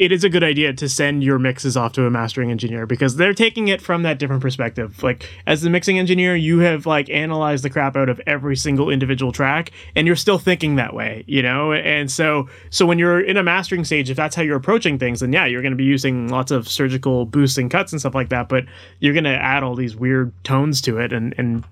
[0.01, 3.17] it is a good idea to send your mixes off to a mastering engineer because
[3.17, 5.03] they're taking it from that different perspective.
[5.03, 8.89] Like as the mixing engineer, you have like analyzed the crap out of every single
[8.89, 11.75] individual track and you're still thinking that way, you know?
[11.75, 15.21] And so so when you're in a mastering stage, if that's how you're approaching things,
[15.21, 18.15] then yeah, you're going to be using lots of surgical boosts and cuts and stuff
[18.15, 18.65] like that, but
[19.01, 21.63] you're going to add all these weird tones to it and and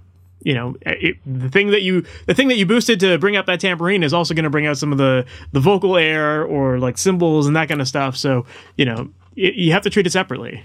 [0.49, 3.45] you know it, the thing that you the thing that you boosted to bring up
[3.45, 6.79] that tambourine is also going to bring out some of the the vocal air or
[6.79, 8.17] like cymbals and that kind of stuff.
[8.17, 8.47] So
[8.79, 10.63] you know it, you have to treat it separately.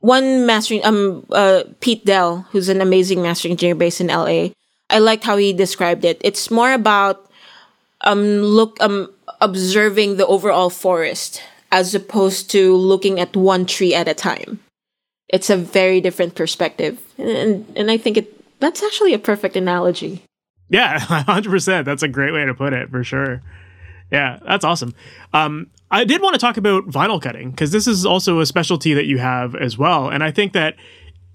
[0.00, 4.48] One mastering um uh Pete Doell who's an amazing mastering engineer based in la
[4.90, 6.20] i liked how he described it.
[6.24, 7.30] It's more about
[8.00, 9.08] um look um
[9.40, 14.58] observing the overall forest as opposed to looking at one tree at a time.
[15.28, 16.98] It's a very different perspective.
[17.16, 20.22] And and i think it that's actually a perfect analogy.
[20.68, 21.84] Yeah, 100%.
[21.84, 23.42] That's a great way to put it for sure.
[24.12, 24.94] Yeah, that's awesome.
[25.32, 28.94] Um, I did want to talk about vinyl cutting because this is also a specialty
[28.94, 30.08] that you have as well.
[30.08, 30.76] And I think that,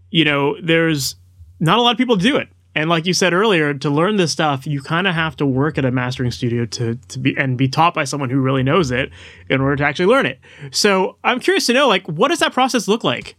[0.09, 1.15] you know, there's
[1.59, 2.49] not a lot of people do it.
[2.77, 5.77] And like you said earlier, to learn this stuff, you kind of have to work
[5.77, 8.91] at a mastering studio to, to be and be taught by someone who really knows
[8.91, 9.11] it
[9.49, 10.39] in order to actually learn it.
[10.71, 13.35] So I'm curious to know, like, what does that process look like?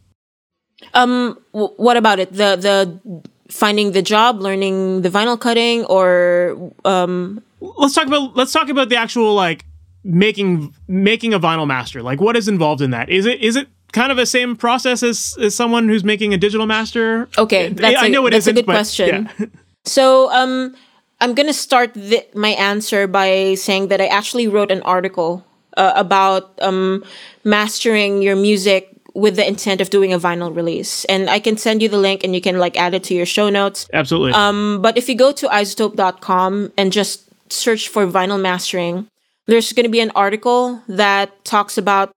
[0.94, 2.32] Um, w- what about it?
[2.32, 3.20] The the
[3.56, 8.88] finding the job, learning the vinyl cutting, or um, let's talk about let's talk about
[8.88, 9.64] the actual like
[10.04, 12.02] making making a vinyl master.
[12.02, 13.08] Like, what is involved in that?
[13.08, 16.36] Is it is it kind of the same process as, as someone who's making a
[16.36, 17.28] digital master?
[17.38, 19.28] Okay, that's I, a, know it that's a good question.
[19.38, 19.46] Yeah.
[19.84, 20.76] so, um,
[21.20, 25.44] I'm gonna start the, my answer by saying that I actually wrote an article
[25.76, 27.04] uh, about um,
[27.44, 31.06] mastering your music with the intent of doing a vinyl release.
[31.06, 33.24] And I can send you the link and you can like add it to your
[33.24, 33.88] show notes.
[33.92, 34.32] Absolutely.
[34.32, 39.08] Um, but if you go to izotope.com and just search for vinyl mastering,
[39.46, 42.12] there's going to be an article that talks about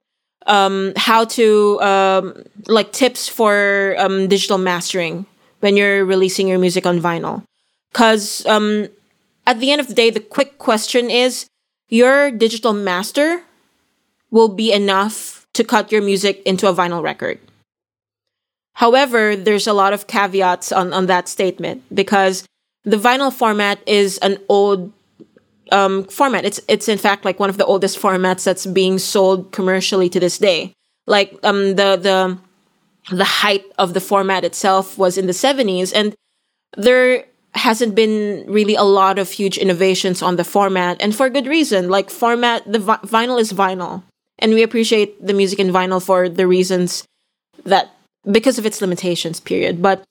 [0.46, 5.26] um, how to um, like tips for um, digital mastering
[5.62, 7.44] when you're releasing your music on vinyl.
[7.94, 8.90] Because um,
[9.48, 11.48] at the end of the day, the quick question is
[11.88, 13.44] your digital master
[14.32, 17.40] will be enough to cut your music into a vinyl record.
[18.74, 22.46] However, there's a lot of caveats on, on that statement because
[22.84, 24.94] the vinyl format is an old
[25.72, 26.46] um, format.
[26.46, 30.20] It's it's in fact like one of the oldest formats that's being sold commercially to
[30.20, 30.74] this day.
[31.08, 32.38] Like um, the the
[33.16, 36.16] the height of the format itself was in the 70s, and
[36.78, 37.26] there
[37.56, 41.90] hasn't been really a lot of huge innovations on the format, and for good reason.
[41.90, 44.04] Like format, the vi- vinyl is vinyl
[44.40, 47.06] and we appreciate the music in vinyl for the reasons
[47.66, 47.92] that
[48.30, 49.82] because of its limitations period.
[49.82, 50.04] But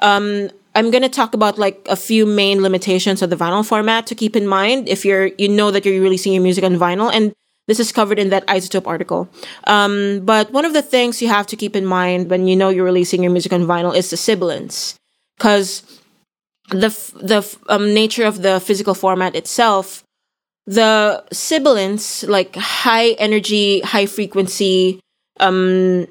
[0.00, 4.06] um i'm going to talk about like a few main limitations of the vinyl format
[4.06, 7.12] to keep in mind if you're you know that you're releasing your music on vinyl
[7.12, 7.34] and
[7.68, 9.28] this is covered in that iZotope article.
[9.64, 12.70] Um, but one of the things you have to keep in mind when you know
[12.70, 14.98] you're releasing your music on vinyl is the sibilance
[15.38, 15.82] because
[16.70, 16.90] the
[17.22, 20.02] the um, nature of the physical format itself
[20.66, 25.00] the sibilance, like high energy, high frequency
[25.40, 26.06] um,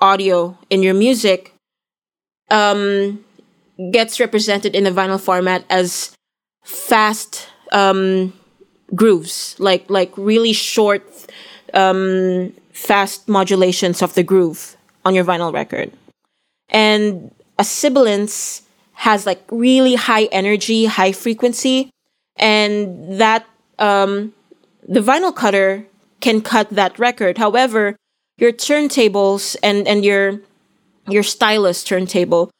[0.00, 1.54] audio in your music,
[2.50, 3.24] um,
[3.92, 6.14] gets represented in the vinyl format as
[6.62, 8.32] fast um,
[8.94, 11.02] grooves, like like really short,
[11.74, 15.90] um, fast modulations of the groove on your vinyl record,
[16.68, 18.62] and a sibilance
[18.92, 21.90] has like really high energy, high frequency,
[22.36, 23.46] and that
[23.78, 24.34] um,
[24.86, 25.86] the vinyl cutter
[26.20, 27.38] can cut that record.
[27.38, 27.96] However,
[28.38, 30.40] your turntables and and your
[31.08, 32.50] your stylus turntable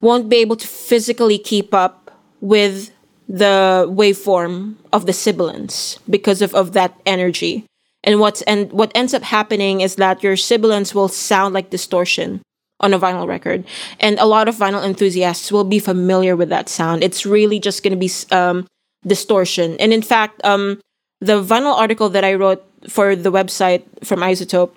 [0.00, 2.10] won't be able to physically keep up
[2.40, 2.90] with
[3.28, 7.64] the waveform of the sibilance because of, of that energy.
[8.02, 12.42] And what's and what ends up happening is that your sibilance will sound like distortion
[12.80, 13.64] on a vinyl record,
[14.00, 17.04] and a lot of vinyl enthusiasts will be familiar with that sound.
[17.04, 18.66] It's really just going to be um,
[19.06, 19.76] distortion.
[19.78, 20.80] And in fact, um,
[21.20, 24.72] the vinyl article that I wrote for the website from iZotope,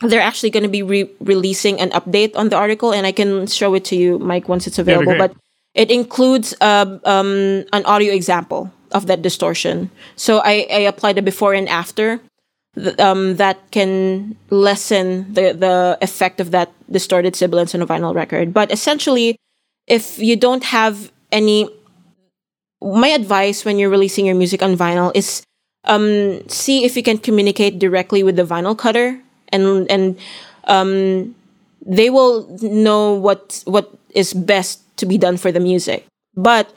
[0.00, 3.46] they're actually going to be re- releasing an update on the article, and I can
[3.46, 5.12] show it to you, Mike, once it's available.
[5.18, 5.36] But
[5.74, 9.90] it includes uh, um, an audio example of that distortion.
[10.16, 12.20] So I, I applied a before and after
[12.76, 18.14] th- um, that can lessen the, the effect of that distorted sibilance on a vinyl
[18.14, 18.52] record.
[18.54, 19.36] But essentially,
[19.86, 21.68] if you don't have any
[22.84, 25.42] my advice when you're releasing your music on vinyl is
[25.84, 30.18] um, see if you can communicate directly with the vinyl cutter and and
[30.64, 31.34] um,
[31.84, 36.06] they will know what what is best to be done for the music.
[36.36, 36.72] But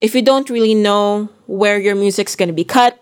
[0.00, 2.98] if you don't really know where your music's going to be cut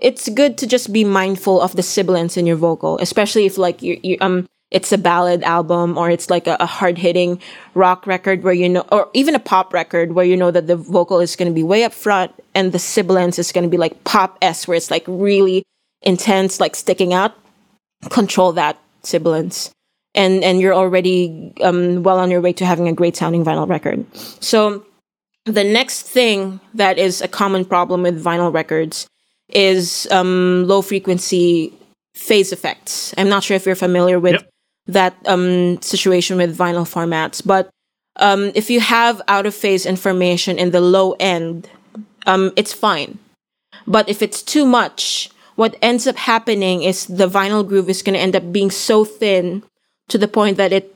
[0.00, 3.82] it's good to just be mindful of the sibilance in your vocal, especially if like
[3.82, 7.40] you, you um it's a ballad album or it's like a, a hard hitting
[7.74, 10.76] rock record where you know, or even a pop record where you know that the
[10.76, 13.78] vocal is going to be way up front and the sibilance is going to be
[13.78, 15.64] like pop S where it's like really
[16.02, 17.34] intense, like sticking out.
[18.10, 19.72] Control that sibilance.
[20.14, 23.68] And, and you're already um, well on your way to having a great sounding vinyl
[23.68, 24.04] record.
[24.14, 24.84] So
[25.44, 29.08] the next thing that is a common problem with vinyl records
[29.48, 31.72] is um, low frequency
[32.14, 33.14] phase effects.
[33.16, 34.50] I'm not sure if you're familiar with yep.
[34.88, 37.70] That um, situation with vinyl formats, but
[38.16, 41.68] um, if you have out of phase information in the low end,
[42.26, 43.18] um, it's fine.
[43.86, 48.14] But if it's too much, what ends up happening is the vinyl groove is going
[48.14, 49.62] to end up being so thin
[50.08, 50.94] to the point that it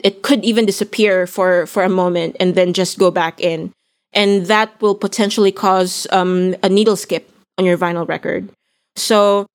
[0.00, 3.72] it could even disappear for for a moment and then just go back in,
[4.12, 8.48] and that will potentially cause um, a needle skip on your vinyl record.
[8.96, 9.46] So,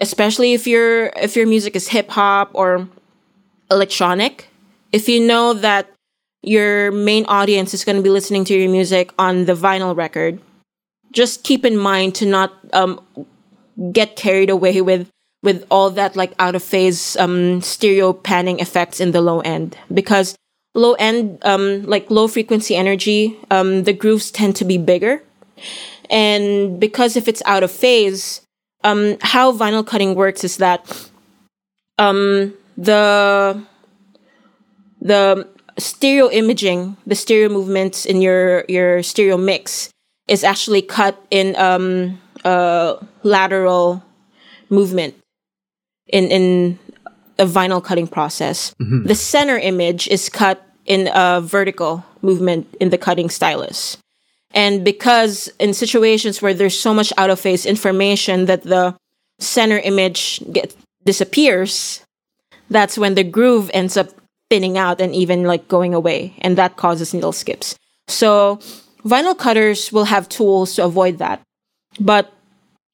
[0.00, 2.88] especially if your if your music is hip hop or
[3.72, 4.48] electronic,
[4.92, 5.90] if you know that
[6.42, 10.40] your main audience is going to be listening to your music on the vinyl record,
[11.12, 13.00] just keep in mind to not um,
[13.92, 15.08] get carried away with
[15.42, 19.76] with all that like out of phase um, stereo panning effects in the low end.
[19.92, 20.36] Because
[20.74, 25.22] low end um, like low frequency energy um, the grooves tend to be bigger.
[26.10, 28.42] And because if it's out of phase
[28.84, 31.08] um, how vinyl cutting works is that
[31.98, 33.62] um, the
[35.00, 35.48] the
[35.78, 39.90] stereo imaging the stereo movements in your your stereo mix
[40.28, 44.02] is actually cut in um, a lateral
[44.70, 45.14] movement
[46.06, 46.78] in in
[47.38, 48.74] a vinyl cutting process.
[48.80, 49.06] Mm-hmm.
[49.06, 53.96] The center image is cut in a vertical movement in the cutting stylus.
[54.54, 58.94] And because in situations where there's so much out of phase information that the
[59.38, 62.04] center image get, disappears,
[62.72, 64.08] that's when the groove ends up
[64.50, 66.34] thinning out and even like going away.
[66.40, 67.76] And that causes needle skips.
[68.08, 68.58] So
[69.04, 71.40] vinyl cutters will have tools to avoid that.
[72.00, 72.32] But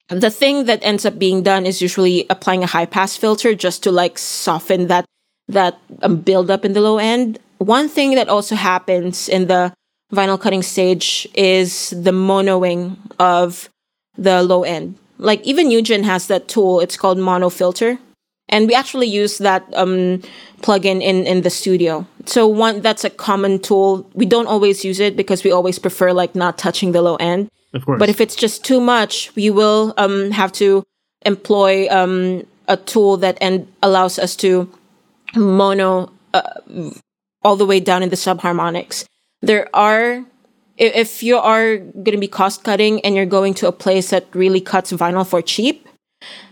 [0.09, 3.83] the thing that ends up being done is usually applying a high pass filter just
[3.83, 5.05] to like soften that
[5.49, 7.39] that um, in the low end.
[7.59, 9.73] One thing that also happens in the
[10.13, 13.69] vinyl cutting stage is the monoing of
[14.17, 14.97] the low end.
[15.19, 16.81] Like even Nugen has that tool.
[16.81, 17.99] It's called Mono Filter,
[18.49, 20.23] and we actually use that um,
[20.63, 22.07] plugin in in the studio.
[22.27, 24.09] So one that's a common tool.
[24.15, 27.49] We don't always use it because we always prefer like not touching the low end.
[27.75, 27.99] Of course.
[27.99, 30.85] But if it's just too much, we will um, have to
[31.27, 34.71] employ um, a tool that and allows us to
[35.35, 36.43] mono uh,
[37.43, 39.05] all the way down in the subharmonics.
[39.43, 40.25] There are
[40.77, 44.27] if you are going to be cost cutting and you're going to a place that
[44.33, 45.88] really cuts vinyl for cheap,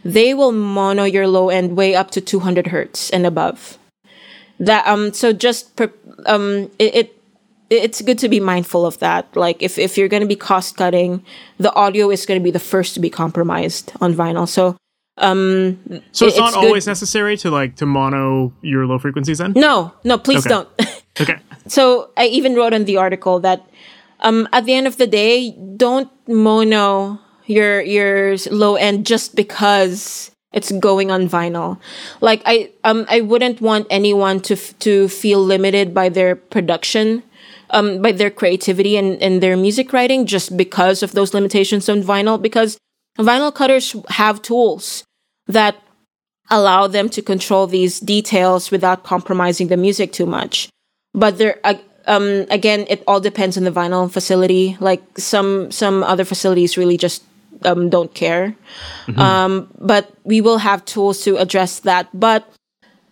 [0.05, 3.79] they will mono your low end way up to 200 hertz and above.
[4.59, 5.81] That um so just
[6.27, 7.23] um it, it
[7.69, 9.35] it's good to be mindful of that.
[9.35, 11.25] Like if, if you're going to be cost cutting,
[11.59, 14.49] the audio is going to be the first to be compromised on vinyl.
[14.49, 14.77] So
[15.19, 15.79] um
[16.13, 16.65] so it's, it's not good.
[16.65, 20.51] always necessary to like to mono your low frequencies then no no please okay.
[20.51, 20.69] don't
[21.21, 23.67] okay so i even wrote in the article that
[24.21, 30.31] um at the end of the day don't mono your your low end just because
[30.53, 31.79] it's going on vinyl.
[32.21, 37.23] Like i um i wouldn't want anyone to f- to feel limited by their production
[37.71, 42.03] um, by their creativity and, and their music writing just because of those limitations on
[42.03, 42.79] vinyl because
[43.19, 45.05] vinyl cutters have tools
[45.47, 45.77] that
[46.51, 50.69] allow them to control these details without compromising the music too much.
[51.13, 51.75] But there uh,
[52.07, 54.77] um, again it all depends on the vinyl facility.
[54.81, 57.25] Like some some other facilities really just
[57.65, 58.55] um, don't care
[59.07, 59.19] mm-hmm.
[59.19, 62.47] um, but we will have tools to address that but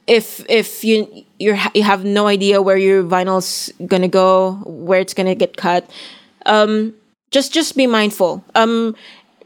[0.06, 5.14] if if you you you have no idea where your vinyl's gonna go, where it's
[5.14, 5.88] gonna get cut,
[6.46, 6.94] um,
[7.30, 8.44] just just be mindful.
[8.54, 8.96] Um,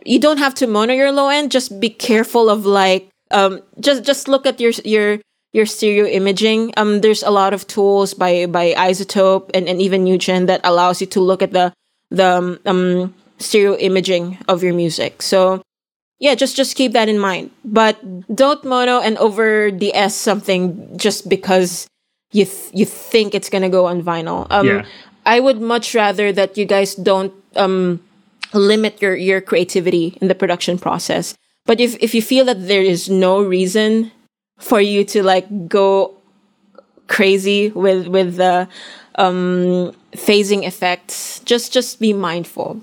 [0.04, 1.50] you don't have to mono your low end.
[1.50, 5.20] Just be careful of like um, just just look at your your
[5.52, 6.72] your stereo imaging.
[6.76, 11.00] Um, there's a lot of tools by by iZotope and, and even Nugen that allows
[11.00, 11.72] you to look at the
[12.10, 15.22] the um, stereo imaging of your music.
[15.22, 15.62] So
[16.18, 17.50] yeah, just just keep that in mind.
[17.64, 17.98] But
[18.34, 21.86] don't mono and over DS something just because
[22.32, 24.46] you th- you think it's gonna go on vinyl.
[24.50, 24.86] Um, yeah.
[25.24, 28.00] I would much rather that you guys don't um,
[28.52, 31.34] limit your your creativity in the production process.
[31.66, 34.10] But if if you feel that there is no reason
[34.58, 36.16] for you to like go
[37.06, 38.68] crazy with with the
[39.14, 42.80] um, phasing effects, just just be mindful.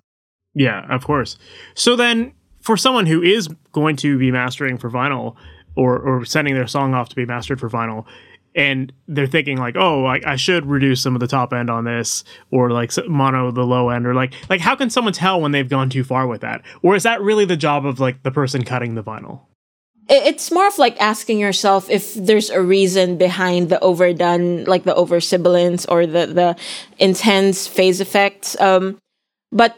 [0.56, 1.38] Yeah, of course.
[1.76, 5.36] So then for someone who is going to be mastering for vinyl
[5.76, 8.06] or or sending their song off to be mastered for vinyl,
[8.56, 11.84] and they're thinking like, oh, I, I should reduce some of the top end on
[11.84, 15.52] this, or like mono the low end, or like like how can someone tell when
[15.52, 18.32] they've gone too far with that, or is that really the job of like the
[18.32, 19.42] person cutting the vinyl?
[20.08, 24.94] it's more of like asking yourself if there's a reason behind the overdone like the
[24.94, 26.56] over sibilance or the the
[27.00, 29.00] intense phase effects um
[29.52, 29.76] but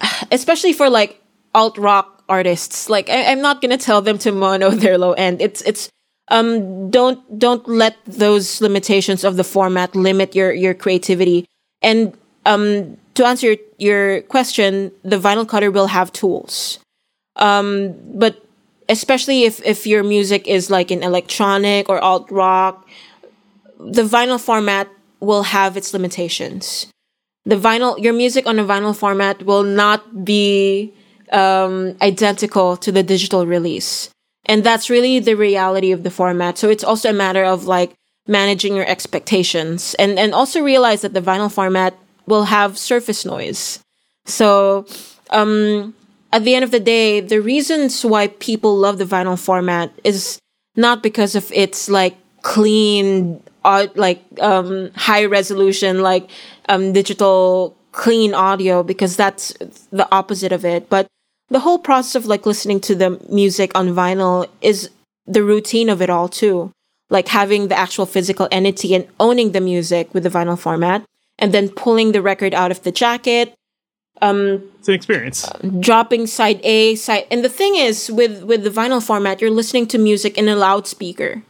[0.30, 1.20] especially for like
[1.54, 2.88] alt rock artists.
[2.88, 5.40] Like I, i'm not gonna tell them to mono their low end.
[5.40, 5.90] It's it's
[6.28, 11.46] um don't don't let those limitations of the format limit your your creativity.
[11.82, 16.78] And um to answer your, your question the vinyl cutter will have tools.
[17.36, 18.44] Um but
[18.88, 22.86] especially if if your music is like in electronic or alt rock
[23.78, 24.88] the vinyl format
[25.20, 26.86] will have its limitations
[27.44, 30.92] the vinyl your music on a vinyl format will not be
[31.32, 34.10] um, identical to the digital release.
[34.46, 36.58] And that's really the reality of the format.
[36.58, 37.94] So it's also a matter of like
[38.26, 41.94] managing your expectations and and also realize that the vinyl format
[42.26, 43.80] will have surface noise.
[44.26, 44.86] So
[45.30, 45.94] um
[46.32, 50.38] at the end of the day, the reasons why people love the vinyl format is
[50.76, 56.28] not because of its like clean, uh, like um, high resolution, like
[56.68, 59.52] um, digital clean audio, because that's
[59.90, 60.88] the opposite of it.
[60.88, 61.06] But
[61.48, 64.90] the whole process of like listening to the music on vinyl is
[65.26, 66.72] the routine of it all too.
[67.08, 71.04] Like having the actual physical entity and owning the music with the vinyl format,
[71.38, 73.54] and then pulling the record out of the jacket,
[74.22, 75.50] um, it's an experience.
[75.80, 79.86] dropping side A, side, and the thing is, with with the vinyl format, you're listening
[79.88, 81.42] to music in a loudspeaker,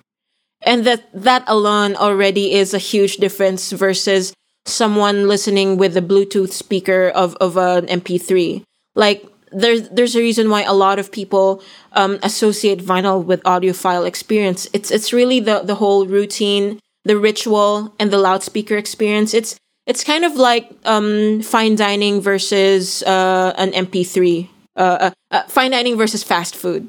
[0.62, 4.32] and that that alone already is a huge difference versus
[4.66, 8.62] someone listening with a Bluetooth speaker of of an MP3.
[8.94, 14.06] Like there's there's a reason why a lot of people um, associate vinyl with audiophile
[14.06, 14.68] experience.
[14.72, 19.34] It's it's really the the whole routine, the ritual, and the loudspeaker experience.
[19.34, 19.56] It's
[19.86, 24.48] it's kind of like um, fine dining versus uh, an MP3.
[24.76, 26.88] Uh, uh, uh, fine dining versus fast food.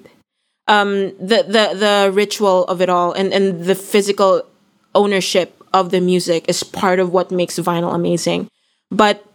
[0.68, 4.44] Um, the the the ritual of it all and and the physical
[4.94, 8.48] ownership of the music is part of what makes vinyl amazing.
[8.92, 9.26] But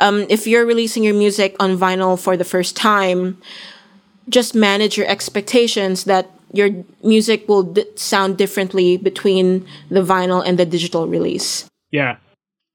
[0.00, 3.38] um, if you're releasing your music on vinyl for the first time,
[4.28, 6.70] just manage your expectations that your
[7.02, 11.68] music will d- sound differently between the vinyl and the digital release.
[11.90, 12.16] Yeah,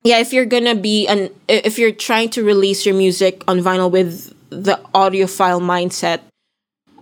[0.06, 3.90] yeah, if you're gonna be an if you're trying to release your music on vinyl
[3.90, 6.22] with the audiophile mindset,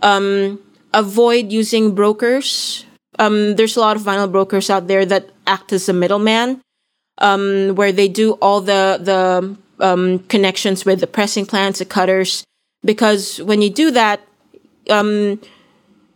[0.03, 0.59] um,
[0.93, 2.85] avoid using brokers.
[3.17, 6.61] Um, there's a lot of vinyl brokers out there that act as a middleman,
[7.17, 12.43] um, where they do all the the um, connections with the pressing plants, the cutters.
[12.85, 14.21] Because when you do that,
[14.89, 15.39] um,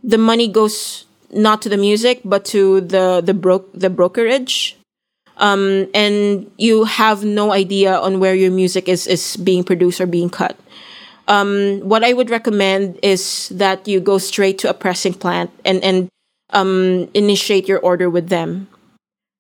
[0.04, 4.78] the money goes not to the music but to the the bro- the brokerage
[5.38, 10.06] um, and you have no idea on where your music is is being produced or
[10.08, 10.58] being cut.
[11.28, 15.84] Um, what I would recommend is that you go straight to a pressing plant and
[15.84, 16.10] and
[16.52, 18.68] um, initiate your order with them.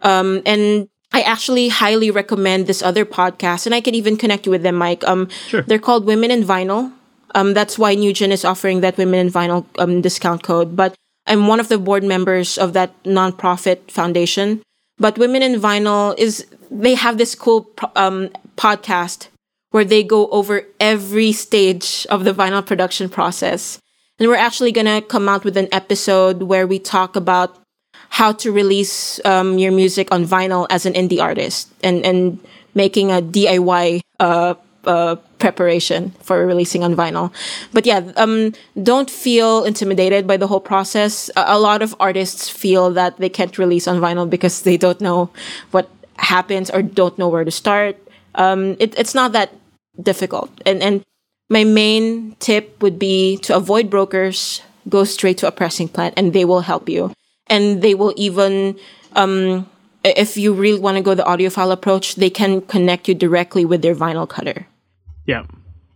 [0.01, 4.51] Um, and I actually highly recommend this other podcast, and I can even connect you
[4.51, 5.07] with them, Mike.
[5.07, 5.61] Um, sure.
[5.61, 6.91] They're called Women in Vinyl.
[7.35, 10.75] Um, that's why Nugen is offering that Women in Vinyl um, discount code.
[10.75, 14.61] But I'm one of the board members of that nonprofit foundation.
[14.97, 19.27] But Women in Vinyl is they have this cool um, podcast
[19.71, 23.79] where they go over every stage of the vinyl production process.
[24.19, 27.57] And we're actually gonna come out with an episode where we talk about
[28.09, 32.39] how to release um, your music on vinyl as an indie artist and and
[32.73, 34.53] making a DIY uh,
[34.85, 37.33] uh, preparation for releasing on vinyl.
[37.73, 41.29] But yeah, um, don't feel intimidated by the whole process.
[41.35, 45.01] A, a, lot of artists feel that they can't release on vinyl because they don't
[45.01, 45.29] know
[45.71, 47.97] what happens or don't know where to start.
[48.37, 49.53] Um, it, it's not that
[50.01, 50.49] difficult.
[50.65, 51.03] And and
[51.49, 54.61] my main tip would be to avoid brokers.
[54.87, 57.11] Go straight to a pressing plant, and they will help you.
[57.47, 58.79] And they will even
[59.17, 59.67] um,
[60.03, 63.81] if you really want to go the audiophile approach, they can connect you directly with
[63.81, 64.67] their vinyl cutter.
[65.25, 65.45] Yeah.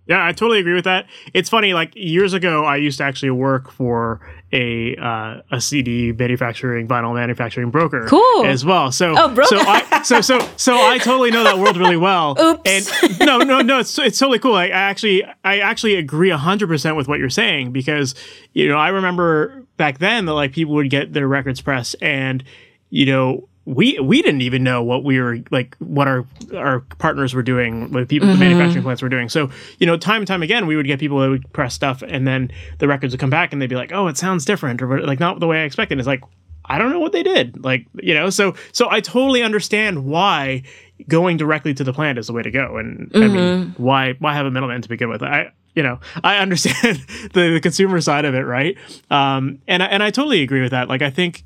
[0.08, 1.06] Yeah, I totally agree with that.
[1.34, 4.20] It's funny, like years ago, I used to actually work for
[4.54, 8.45] a uh, a CD manufacturing, vinyl manufacturing broker, cool.
[8.45, 8.91] as well.
[8.91, 9.56] So, oh, broker.
[9.56, 12.36] so I, so so so I totally know that world really well.
[12.39, 12.62] Oops.
[12.66, 14.56] And no, no, no, it's it's totally cool.
[14.56, 18.16] I, I actually I actually agree hundred percent with what you're saying because
[18.54, 22.43] you know I remember back then that like people would get their records pressed and
[22.89, 27.34] you know we we didn't even know what we were like what our our partners
[27.36, 28.39] were doing with people Mm-hmm.
[28.39, 30.99] the manufacturing plants were doing so you know time and time again we would get
[30.99, 33.76] people that would press stuff and then the records would come back and they'd be
[33.76, 36.24] like oh it sounds different or like not the way i expected it's like
[36.66, 40.64] i don't know what they did like you know so so i totally understand why
[41.07, 43.34] going directly to the plant is the way to go and i Mm-hmm.
[43.34, 46.97] mean why why have a middleman to begin with i you know, I understand
[47.34, 48.78] the, the consumer side of it, right?
[49.09, 50.89] Um, and I, and I totally agree with that.
[50.89, 51.45] Like, I think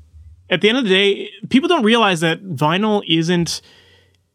[0.50, 3.60] at the end of the day, people don't realize that vinyl isn't.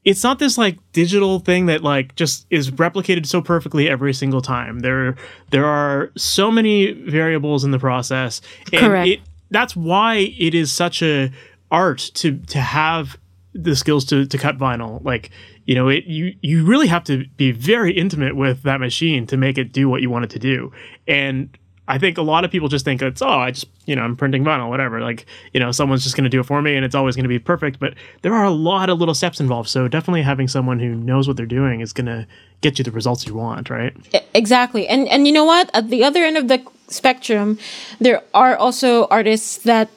[0.03, 4.41] It's not this like digital thing that like just is replicated so perfectly every single
[4.41, 4.79] time.
[4.79, 5.15] There,
[5.51, 8.41] there are so many variables in the process.
[8.73, 9.07] And Correct.
[9.07, 9.19] It,
[9.51, 11.31] that's why it is such a
[11.69, 13.17] art to to have
[13.53, 15.03] the skills to to cut vinyl.
[15.03, 15.29] Like
[15.65, 19.37] you know, it you you really have to be very intimate with that machine to
[19.37, 20.71] make it do what you want it to do.
[21.07, 21.55] And
[21.91, 24.15] I think a lot of people just think it's oh I just you know I'm
[24.15, 26.85] printing vinyl whatever like you know someone's just going to do it for me and
[26.85, 29.69] it's always going to be perfect but there are a lot of little steps involved
[29.69, 32.25] so definitely having someone who knows what they're doing is going to
[32.61, 33.95] get you the results you want right
[34.33, 34.87] Exactly.
[34.87, 35.69] And and you know what?
[35.73, 37.57] At the other end of the spectrum,
[37.99, 39.89] there are also artists that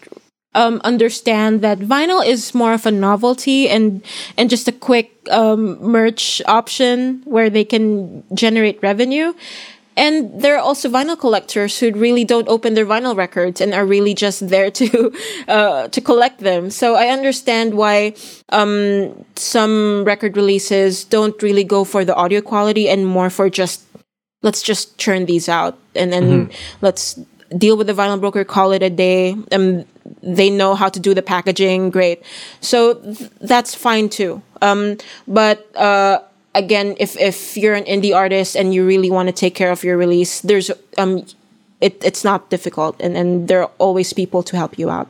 [0.55, 4.03] um, understand that vinyl is more of a novelty and
[4.37, 9.35] and just a quick um, merch option where they can generate revenue.
[9.97, 13.87] And there are also vinyl collectors who really don't open their vinyl records and are
[13.87, 15.13] really just there to
[15.49, 16.71] uh, to collect them.
[16.71, 18.15] So I understand why
[18.49, 23.83] um, some record releases don't really go for the audio quality and more for just
[24.43, 26.51] let's just churn these out and then
[26.83, 27.19] let's
[27.57, 29.85] deal with the vinyl broker call it a day um
[30.23, 32.23] they know how to do the packaging great.
[32.61, 34.43] So th- that's fine too.
[34.61, 36.21] Um but uh
[36.55, 39.83] again if if you're an indie artist and you really want to take care of
[39.85, 41.25] your release there's um
[41.81, 45.09] it, it's not difficult and and there are always people to help you out.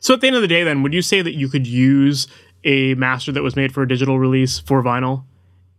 [0.00, 2.26] So at the end of the day then would you say that you could use
[2.64, 5.24] a master that was made for a digital release for vinyl?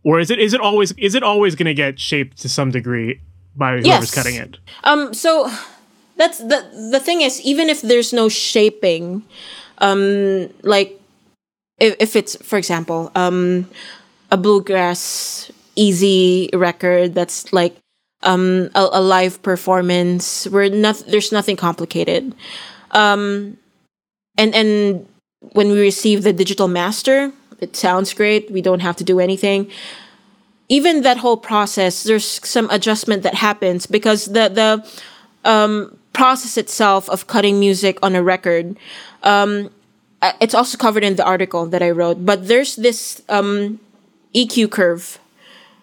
[0.04, 2.70] Or is it is it always is it always going to get shaped to some
[2.70, 3.20] degree
[3.56, 4.14] by whoever's Yes.
[4.14, 4.58] cutting it?
[4.84, 5.50] Um, so
[6.16, 9.22] that's the the thing is, even if there's no shaping,
[9.78, 11.00] um, like
[11.78, 13.68] if, if it's for example, um,
[14.30, 17.76] a bluegrass easy record that's like
[18.22, 22.34] um a, a live performance where not there's nothing complicated,
[22.92, 23.56] um,
[24.36, 25.06] and and
[25.52, 28.50] when we receive the digital master, it sounds great.
[28.50, 29.70] We don't have to do anything.
[30.68, 34.70] Even that whole process there's some adjustment that happens because the the
[35.48, 38.76] um, process itself of cutting music on a record
[39.22, 39.70] um,
[40.20, 42.24] uh, it's also covered in the article that i wrote.
[42.24, 43.80] But there's this um,
[44.34, 45.18] eq curve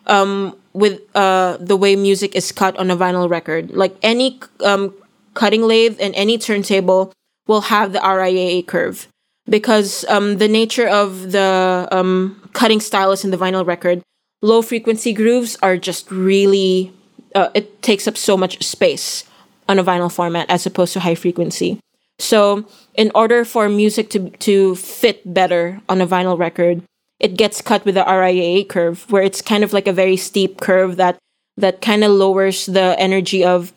[0.07, 3.71] um, with uh, the way music is cut on a vinyl record.
[3.71, 4.93] Like any um,
[5.33, 7.13] cutting lathe and any turntable
[7.47, 9.07] will have the riaa curve.
[9.47, 14.01] Because um, the nature of the um, cutting stylus in the vinyl record
[14.41, 16.93] low frequency grooves are just really
[17.33, 19.25] uh, it takes up so much space
[19.67, 21.79] on a vinyl format as opposed to high frequency.
[22.19, 26.81] So in order for music to to fit better on a vinyl record
[27.19, 30.59] it gets cut with the riaa curve where it's kind of like a very steep
[30.59, 31.17] curve that
[31.57, 33.73] that kind of lowers the energy of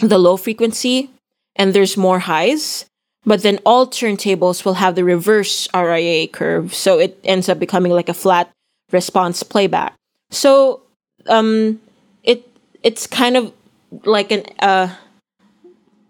[0.00, 1.10] the low frequency
[1.56, 2.86] and there's more highs
[3.24, 7.92] but then all turntables will have the reverse riaa curve so it ends up becoming
[7.92, 8.50] like a flat
[8.94, 9.94] response playback.
[10.30, 10.80] So
[11.28, 11.80] um
[12.22, 12.46] it
[12.82, 13.52] it's kind of
[14.04, 14.94] like an uh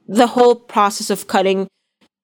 [0.07, 1.67] the whole process of cutting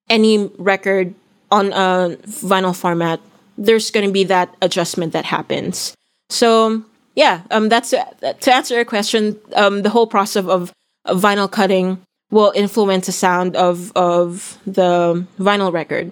[0.09, 1.13] any record
[1.49, 3.19] on a vinyl format
[3.65, 5.95] there's going to be that adjustment that happens.
[6.29, 6.83] So
[7.15, 10.73] yeah, um that's to answer your question um the whole process of, of,
[11.05, 11.99] of vinyl cutting
[12.31, 16.11] will influence the sound of of the vinyl record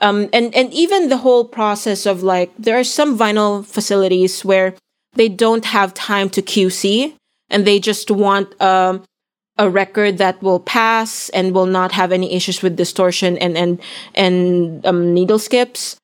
[0.00, 4.74] um, and and even the whole process of like there are some vinyl facilities where
[5.14, 7.14] they don't have time to QC
[7.50, 9.02] and they just want um,
[9.58, 13.80] a record that will pass and will not have any issues with distortion and and
[14.14, 15.96] and um, needle skips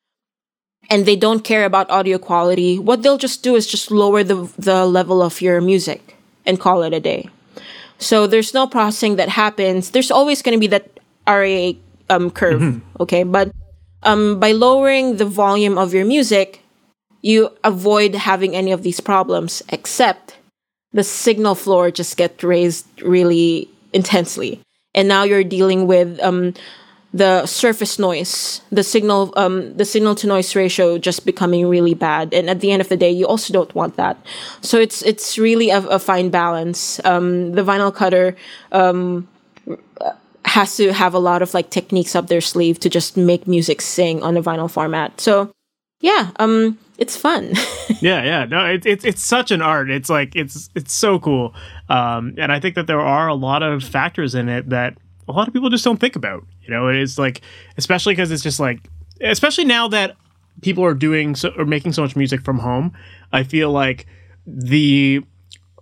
[0.91, 4.51] and they don't care about audio quality what they'll just do is just lower the
[4.59, 7.29] the level of your music and call it a day.
[7.99, 9.91] So there's no processing that happens.
[9.91, 10.89] There's always going to be that
[11.27, 11.73] RA
[12.09, 13.25] um, curve okay?
[13.25, 13.51] But
[14.03, 16.63] um, by lowering the volume of your music,
[17.23, 20.37] you avoid having any of these problems, except
[20.93, 24.61] the signal floor just gets raised really intensely.
[24.95, 26.55] And now you're dealing with um,
[27.17, 32.35] the surface noise, the signal, um, the signal to noise ratio just becoming really bad.
[32.35, 34.19] And at the end of the day, you also don't want that.
[34.61, 37.01] So it's it's really a, a fine balance.
[37.05, 38.37] Um, the vinyl cutter
[38.73, 39.27] um,
[40.45, 43.81] has to have a lot of like techniques up their sleeve to just make music
[43.81, 45.19] sing on a vinyl format.
[45.19, 45.51] So
[46.01, 47.55] yeah, um, it's fun.
[48.01, 48.45] yeah, yeah.
[48.45, 49.89] No, it's it's it's such an art.
[49.89, 51.55] It's like it's it's so cool.
[51.89, 55.33] Um, and I think that there are a lot of factors in it that a
[55.33, 56.45] lot of people just don't think about.
[56.63, 57.43] You know, it is like
[57.77, 58.81] especially because it's just like
[59.21, 60.17] especially now that
[60.63, 62.93] people are doing so or making so much music from home.
[63.33, 64.07] I feel like
[64.47, 65.23] the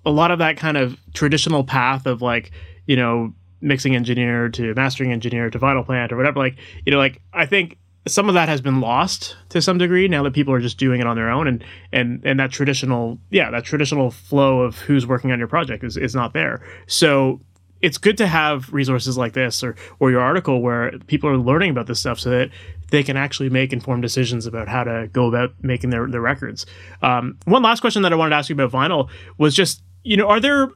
[0.06, 2.50] a lot of that kind of traditional path of like
[2.86, 6.98] you know mixing engineer to mastering engineer to vinyl plant or whatever like you know
[6.98, 10.52] like i think some of that has been lost to some degree now that people
[10.52, 14.10] are just doing it on their own and and and that traditional yeah that traditional
[14.10, 17.40] flow of who's working on your project is, is not there so
[17.84, 21.70] it's good to have resources like this or or your article where people are learning
[21.70, 22.50] about this stuff so that
[22.90, 26.64] they can actually make informed decisions about how to go about making their, their records.
[27.02, 30.16] Um, one last question that I wanted to ask you about vinyl was just, you
[30.16, 30.70] know, are there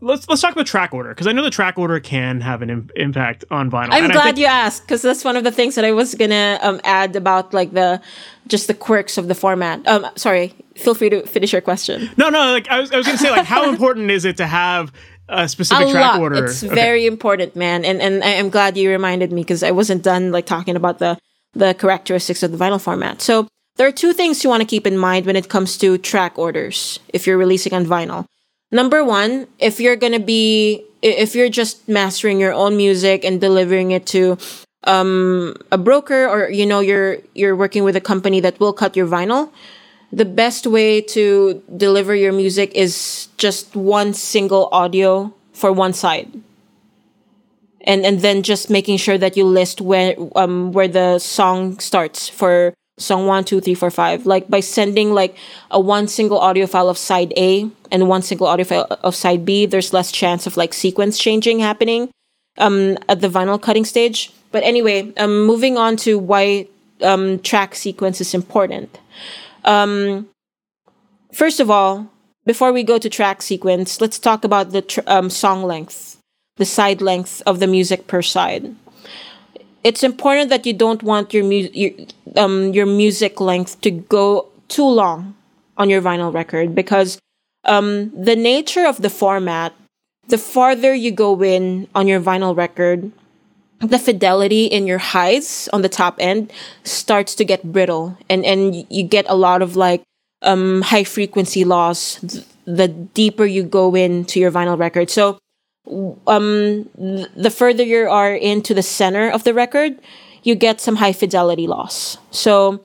[0.00, 2.70] let's let's talk about track order because I know the track order can have an
[2.70, 3.88] Im- impact on vinyl.
[3.90, 6.14] I'm and glad think- you asked because that's one of the things that I was
[6.14, 8.00] gonna um, add about like the
[8.46, 9.86] just the quirks of the format.
[9.88, 12.08] Um, sorry, feel free to finish your question.
[12.16, 14.46] No, no, like I was, I was gonna say like how important is it to
[14.46, 14.92] have
[15.28, 16.20] a specific a track lot.
[16.20, 16.44] order?
[16.44, 16.74] It's okay.
[16.74, 20.46] very important, man, and and I'm glad you reminded me because I wasn't done like
[20.46, 21.18] talking about the
[21.54, 23.22] the characteristics of the vinyl format.
[23.22, 25.98] So there are two things you want to keep in mind when it comes to
[25.98, 28.26] track orders if you're releasing on vinyl.
[28.72, 33.90] Number one, if you're gonna be if you're just mastering your own music and delivering
[33.92, 34.38] it to
[34.84, 38.96] um, a broker or you know you're you're working with a company that will cut
[38.96, 39.50] your vinyl,
[40.12, 46.30] the best way to deliver your music is just one single audio for one side.
[47.82, 52.28] And and then just making sure that you list where um where the song starts
[52.28, 54.26] for song one two three four five.
[54.26, 55.36] Like by sending like
[55.70, 59.44] a one single audio file of side a and one single audio file of side
[59.44, 62.10] b there's less chance of like sequence changing happening
[62.58, 64.32] um at the vinyl cutting stage.
[64.50, 66.66] But anyway um moving on to why
[67.02, 68.98] um track sequence is important
[69.66, 70.26] um
[71.32, 72.10] first of all
[72.44, 76.16] before we go to track sequence let's talk about the tr- um, song length
[76.56, 78.74] the side length of the music per side.
[79.84, 81.92] It's important that you don't want your mu- your,
[82.36, 85.34] um, your music length to go too long
[85.76, 87.18] on your vinyl record because
[87.64, 89.74] um, the nature of the format,
[90.28, 93.12] the farther you go in on your vinyl record,
[93.80, 96.52] the fidelity in your highs on the top end
[96.84, 100.02] starts to get brittle and, and you get a lot of like
[100.42, 102.20] um, high frequency loss
[102.66, 105.08] the deeper you go into your vinyl record.
[105.08, 105.38] So
[106.26, 106.88] um,
[107.36, 109.98] the further you are into the center of the record,
[110.42, 112.18] you get some high fidelity loss.
[112.30, 112.84] So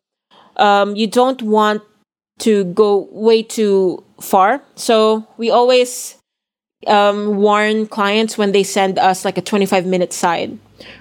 [0.58, 1.82] um, you don't want
[2.40, 4.62] to go way too far.
[4.76, 6.18] So we always
[6.88, 10.58] um, warn clients when they send us like a 25 minute side.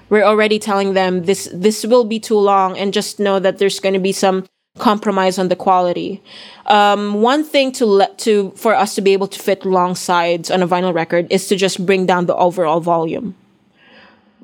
[0.09, 3.79] We're already telling them this this will be too long, and just know that there's
[3.79, 4.45] going to be some
[4.77, 6.21] compromise on the quality.
[6.67, 10.49] Um, one thing to let to for us to be able to fit long sides
[10.49, 13.35] on a vinyl record is to just bring down the overall volume.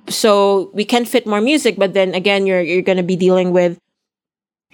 [0.10, 3.52] So we can fit more music, but then again, you're you're going to be dealing
[3.52, 3.80] with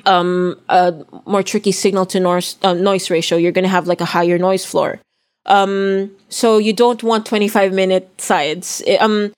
[0.06, 0.94] um, a
[1.26, 3.38] more tricky signal to noise uh, noise ratio.
[3.38, 4.99] You're going to have like a higher noise floor.
[5.45, 8.81] Um, so you don't want 25 minute sides.
[8.99, 9.34] Um,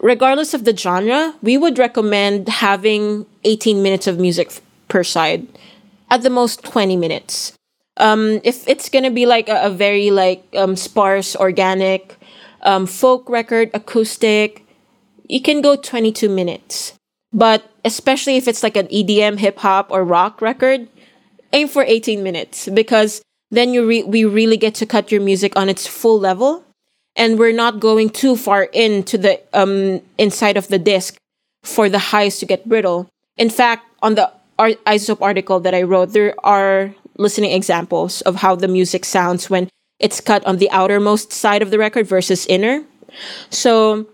[0.00, 5.46] regardless of the genre, we would recommend having 18 minutes of music per side,
[6.10, 7.52] at the most 20 minutes.
[7.96, 12.16] Um, if it's gonna be like a, a very like um, sparse, organic,
[12.62, 14.66] um, folk record, acoustic,
[15.28, 16.94] you can go 22 minutes.
[17.32, 20.88] But especially if it's like an EDM, hip hop, or rock record,
[21.52, 25.56] aim for 18 minutes because then you re- we really get to cut your music
[25.56, 26.64] on its full level
[27.20, 31.16] and we're not going too far into the um inside of the disc
[31.62, 33.06] for the highs to get brittle.
[33.36, 38.56] In fact, on the iZotope article that I wrote, there are listening examples of how
[38.56, 39.68] the music sounds when
[39.98, 42.82] it's cut on the outermost side of the record versus inner.
[43.50, 44.08] So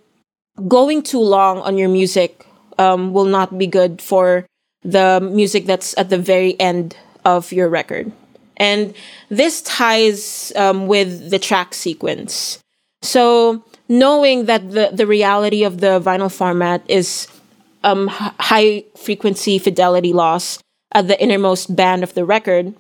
[0.66, 2.44] going too long on your music
[2.78, 4.46] um, will not be good for
[4.82, 8.10] the music that's at the very end of your record.
[8.56, 8.94] And
[9.28, 12.58] this ties um, with the track sequence.
[13.06, 17.28] So knowing that the, the reality of the vinyl format is
[17.84, 20.58] um, high frequency fidelity loss
[20.92, 22.74] at the innermost band of the record,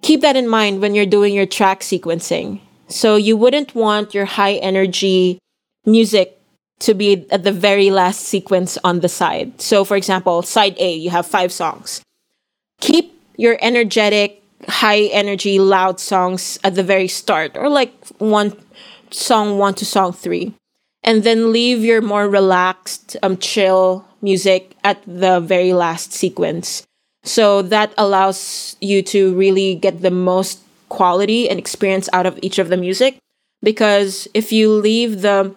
[0.00, 2.60] keep that in mind when you're doing your track sequencing.
[2.88, 5.38] So you wouldn't want your high energy
[5.84, 6.38] music
[6.80, 9.60] to be at the very last sequence on the side.
[9.60, 12.02] So, for example, side A, you have five songs.
[12.80, 18.56] Keep your energetic, high energy, loud songs at the very start, or like one
[19.10, 20.54] song one to song three
[21.04, 26.84] and then leave your more relaxed, um, chill music at the very last sequence.
[27.24, 32.58] So that allows you to really get the most quality and experience out of each
[32.58, 33.18] of the music.
[33.62, 35.54] Because if you leave the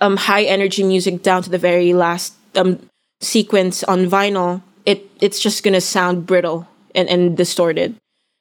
[0.00, 2.78] um, high energy music down to the very last um,
[3.20, 7.94] sequence on vinyl, it it's just gonna sound brittle and, and distorted.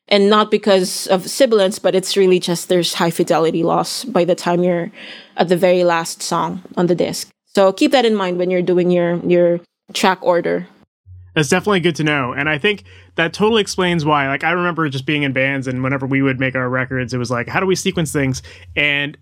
[0.10, 4.36] And not because of sibilance, but it's really just there's high fidelity loss by the
[4.36, 4.92] time you're
[5.38, 7.30] at the very last song on the disc.
[7.46, 9.60] So keep that in mind when you're doing your your
[9.94, 10.68] track order.
[11.36, 12.34] That's definitely good to know.
[12.34, 12.84] And I think
[13.16, 14.28] that totally explains why.
[14.28, 17.18] Like, I remember just being in bands, and whenever we would make our records, it
[17.18, 18.42] was like, how do we sequence things?
[18.76, 19.18] And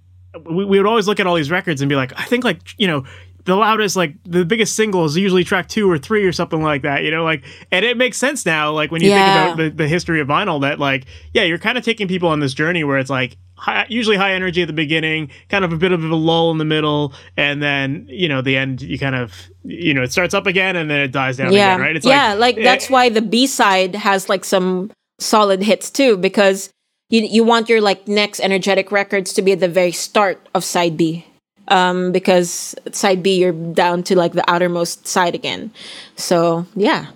[0.45, 2.61] we, we would always look at all these records and be like, I think, like,
[2.77, 3.03] you know,
[3.48, 6.84] the loudest, like the biggest single is usually track two or three or something like
[6.84, 9.15] that, you know, like, and it makes sense now, like when you Yeah.
[9.24, 12.30] think about the, the history of vinyl, that like, yeah, you're kind of taking people
[12.30, 15.74] on this journey where it's like, high, usually high energy at the beginning, kind of
[15.74, 18.99] a bit of a lull in the middle, and then, you know, the end, you
[18.99, 19.34] kind of,
[19.64, 21.95] you know, it starts up again and then it dies down yeah, again, right?
[21.95, 26.18] It's yeah, like, eh, that's why the B side has like some solid hits too,
[26.18, 26.69] because
[27.10, 30.64] you you want your like next energetic records to be at the very start of
[30.64, 31.26] side B.
[31.69, 35.72] Um, because side B you're down to like the outermost side again.
[36.15, 37.07] So yeah.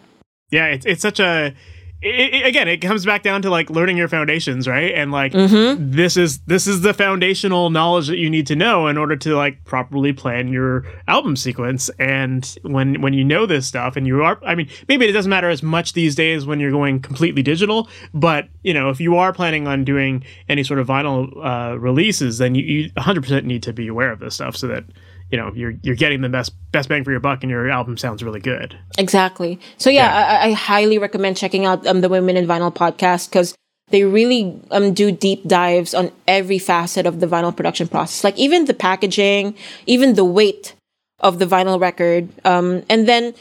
[0.50, 1.54] yeah it's, it's such a
[2.02, 5.32] it, it- again it comes back down to like learning your foundations right and like
[5.34, 5.92] Mm-hmm.
[5.92, 9.36] this is this is the foundational knowledge that you need to know in order to
[9.36, 14.24] like properly plan your album sequence and when when you know this stuff and you
[14.24, 17.42] are i mean maybe it doesn't matter as much these days when you're going completely
[17.44, 21.78] digital but you know if you are planning on doing any sort of vinyl uh,
[21.80, 24.84] releases then you, you 100% need to be aware of this stuff so that
[25.32, 27.98] you know you're you're getting the best best bang for your buck and your album
[27.98, 29.60] sounds really good Exactly.
[29.78, 30.40] So yeah, Yeah.
[30.40, 33.56] I, I highly recommend checking out um, the Women in Vinyl podcast because
[33.90, 38.38] they really um, do deep dives on every facet of the vinyl production process, like
[38.38, 39.56] even the packaging,
[39.86, 40.76] even the weight
[41.20, 43.34] of the vinyl record, um, and then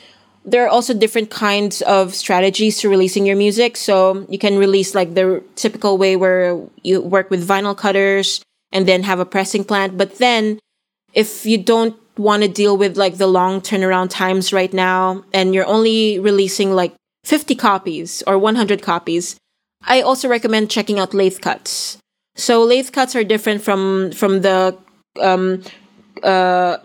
[0.45, 3.77] there are also different kinds of strategies to releasing your music.
[3.77, 8.41] So you can release like the typical way where you work with vinyl cutters
[8.73, 10.59] and then have a pressing plant, but then
[11.12, 15.55] if you don't want to deal with like the long turnaround times right now and
[15.55, 19.37] you're only releasing like 50 copies or 100 copies
[19.85, 21.99] i also recommend checking out lathe cuts
[22.37, 24.77] so lathe cuts are different from from the
[25.20, 25.62] um
[26.23, 26.77] uh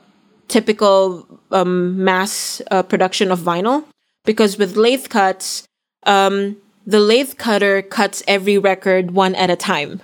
[0.48, 3.86] typical um mass uh, production of vinyl
[4.24, 5.68] because with lathe cuts
[6.06, 10.02] um the lathe cutter cuts every record one at a time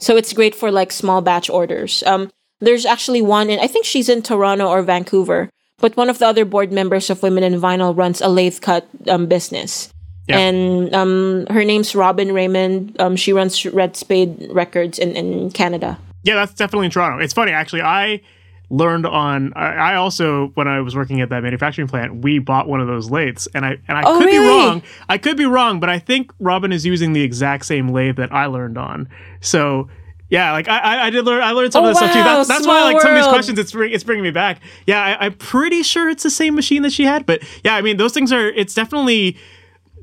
[0.00, 2.02] so it's great for like small batch orders.
[2.04, 2.30] Um,
[2.60, 5.48] there's actually one, and I think she's in Toronto or Vancouver.
[5.78, 8.86] But one of the other board members of Women in Vinyl runs a lathe cut
[9.08, 9.88] um, business,
[10.28, 10.38] Yeah.
[10.38, 13.00] and um, her name's Robin Raymond.
[13.00, 15.98] Um, she runs Red Spade Records in, in Canada.
[16.22, 17.24] Yeah, that's definitely in Toronto.
[17.24, 17.80] It's funny, actually.
[17.80, 18.20] I
[18.68, 19.54] learned on.
[19.56, 22.86] I, I also, when I was working at that manufacturing plant, we bought one of
[22.86, 24.82] those lathes, and I and I Oh, could be wrong.
[25.08, 28.30] I could be wrong, but I think Robin is using the exact same lathe that
[28.34, 29.08] I learned on.
[29.40, 29.88] So.
[30.30, 31.42] Yeah, like I, I, did learn.
[31.42, 32.20] I learned some Oh, of this stuff too.
[32.20, 34.60] wow, That's, that's why, like some of these questions, it's bring, it's bringing me back.
[34.86, 37.26] Yeah, I, I'm pretty sure it's the same machine that she had.
[37.26, 38.46] But yeah, I mean, those things are.
[38.48, 39.36] It's definitely.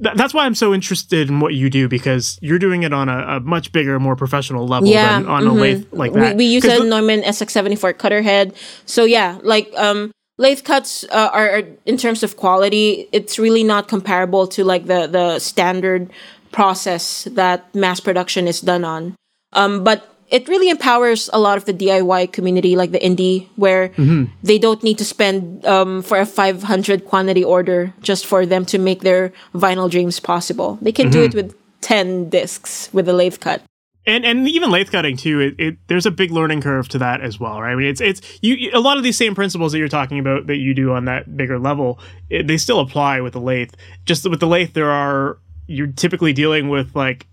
[0.03, 3.09] Th- that's why I'm so interested in what you do because you're doing it on
[3.09, 5.59] a, a much bigger, more professional level Yeah, than on a mhm.
[5.61, 6.35] lathe like We, that.
[6.35, 8.53] we use 'Cause a the- Neumann SX74 cutter head.
[8.85, 13.63] So yeah, like um, lathe cuts uh, are, are in terms of quality, it's really
[13.63, 16.11] not comparable to like the the standard
[16.51, 19.15] process that mass production is done on.
[19.53, 23.89] Um, but it really empowers a lot of the DIY community, like the indie, where
[23.89, 24.25] Mm-hmm.
[24.43, 28.77] they don't need to spend um, for a 500 quantity order just for them to
[28.77, 30.77] make their vinyl dreams possible.
[30.81, 31.37] They can do Mm-hmm.
[31.37, 33.61] it with 10 discs with a lathe cut.
[34.07, 37.21] and and even lathe cutting too it, it there's a big learning curve to that
[37.21, 39.79] as well right i mean it's it's you a lot of these same principles that
[39.79, 41.99] you're talking about that you do on that bigger level
[42.29, 43.71] it, they still apply with the lathe
[44.05, 45.37] just with the lathe there are
[45.67, 47.27] you're typically dealing with like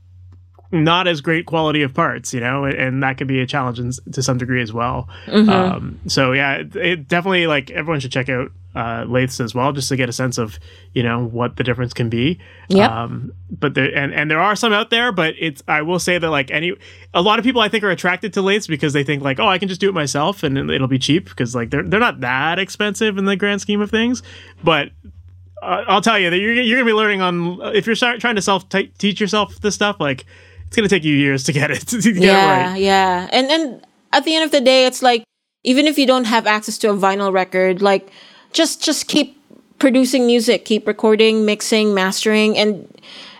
[0.74, 3.92] not as great quality of parts you know and, that could be a challenge in,
[4.12, 5.48] to some degree as well Mm-hmm.
[5.48, 9.70] um, so yeah it, it definitely like everyone should check out uh, lathes as well
[9.72, 10.58] just to get a sense of
[10.94, 12.90] you know what the difference can be Yep.
[12.90, 16.18] um, but there and, and there are some out there but it's i will say
[16.18, 16.72] that like any
[17.14, 19.46] a lot of people i think are attracted to lathes because they think like oh
[19.46, 22.18] i can just do it myself and it'll be cheap because like they're, they're not
[22.20, 24.22] that expensive in the grand scheme of things
[24.64, 24.90] but
[25.62, 28.34] uh, I'll tell you that you're, you're gonna be learning on if you're start, trying
[28.36, 29.96] to self teach yourself this stuff.
[29.98, 30.26] Like
[30.74, 32.80] it's gonna take you years to get it to get yeah, it right.
[32.80, 33.28] yeah.
[33.30, 35.24] And and at the end of the day, it's like
[35.62, 38.10] even if you don't have access to a vinyl record, like
[38.52, 39.40] just just keep
[39.78, 42.88] producing music, keep recording, mixing, mastering, and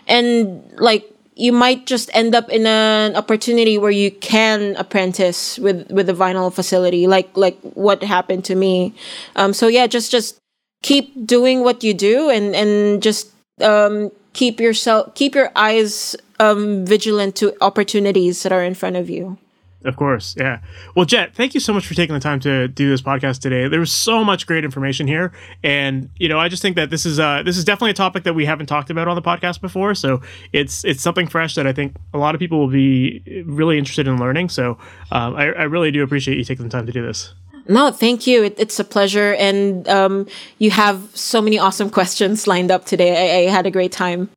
[0.07, 5.91] and like you might just end up in an opportunity where you can apprentice with
[5.91, 8.93] with the vinyl facility like like what happened to me
[9.35, 10.37] um so yeah just just
[10.81, 16.85] keep doing what you do and and just um keep yourself keep your eyes um
[16.85, 19.37] vigilant to opportunities that are in front of you
[19.85, 20.61] of course, yeah.
[20.95, 23.67] Well, Jett, thank you so much for taking the time to do this podcast today.
[23.67, 25.31] There was so much great information here,
[25.63, 28.23] and you know, I just think that this is uh, this is definitely a topic
[28.23, 29.93] that we haven't talked about on the podcast before.
[29.93, 30.21] So
[30.53, 34.07] it's it's something fresh that I think a lot of people will be really interested
[34.07, 34.49] in learning.
[34.49, 34.79] So
[35.11, 37.33] um, I, I really do appreciate you taking the time to do this.
[37.67, 38.43] No, thank you.
[38.43, 43.45] It, it's a pleasure, and um, you have so many awesome questions lined up today.
[43.45, 44.31] I, I had a great time.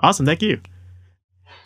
[0.00, 0.60] Awesome, thank you.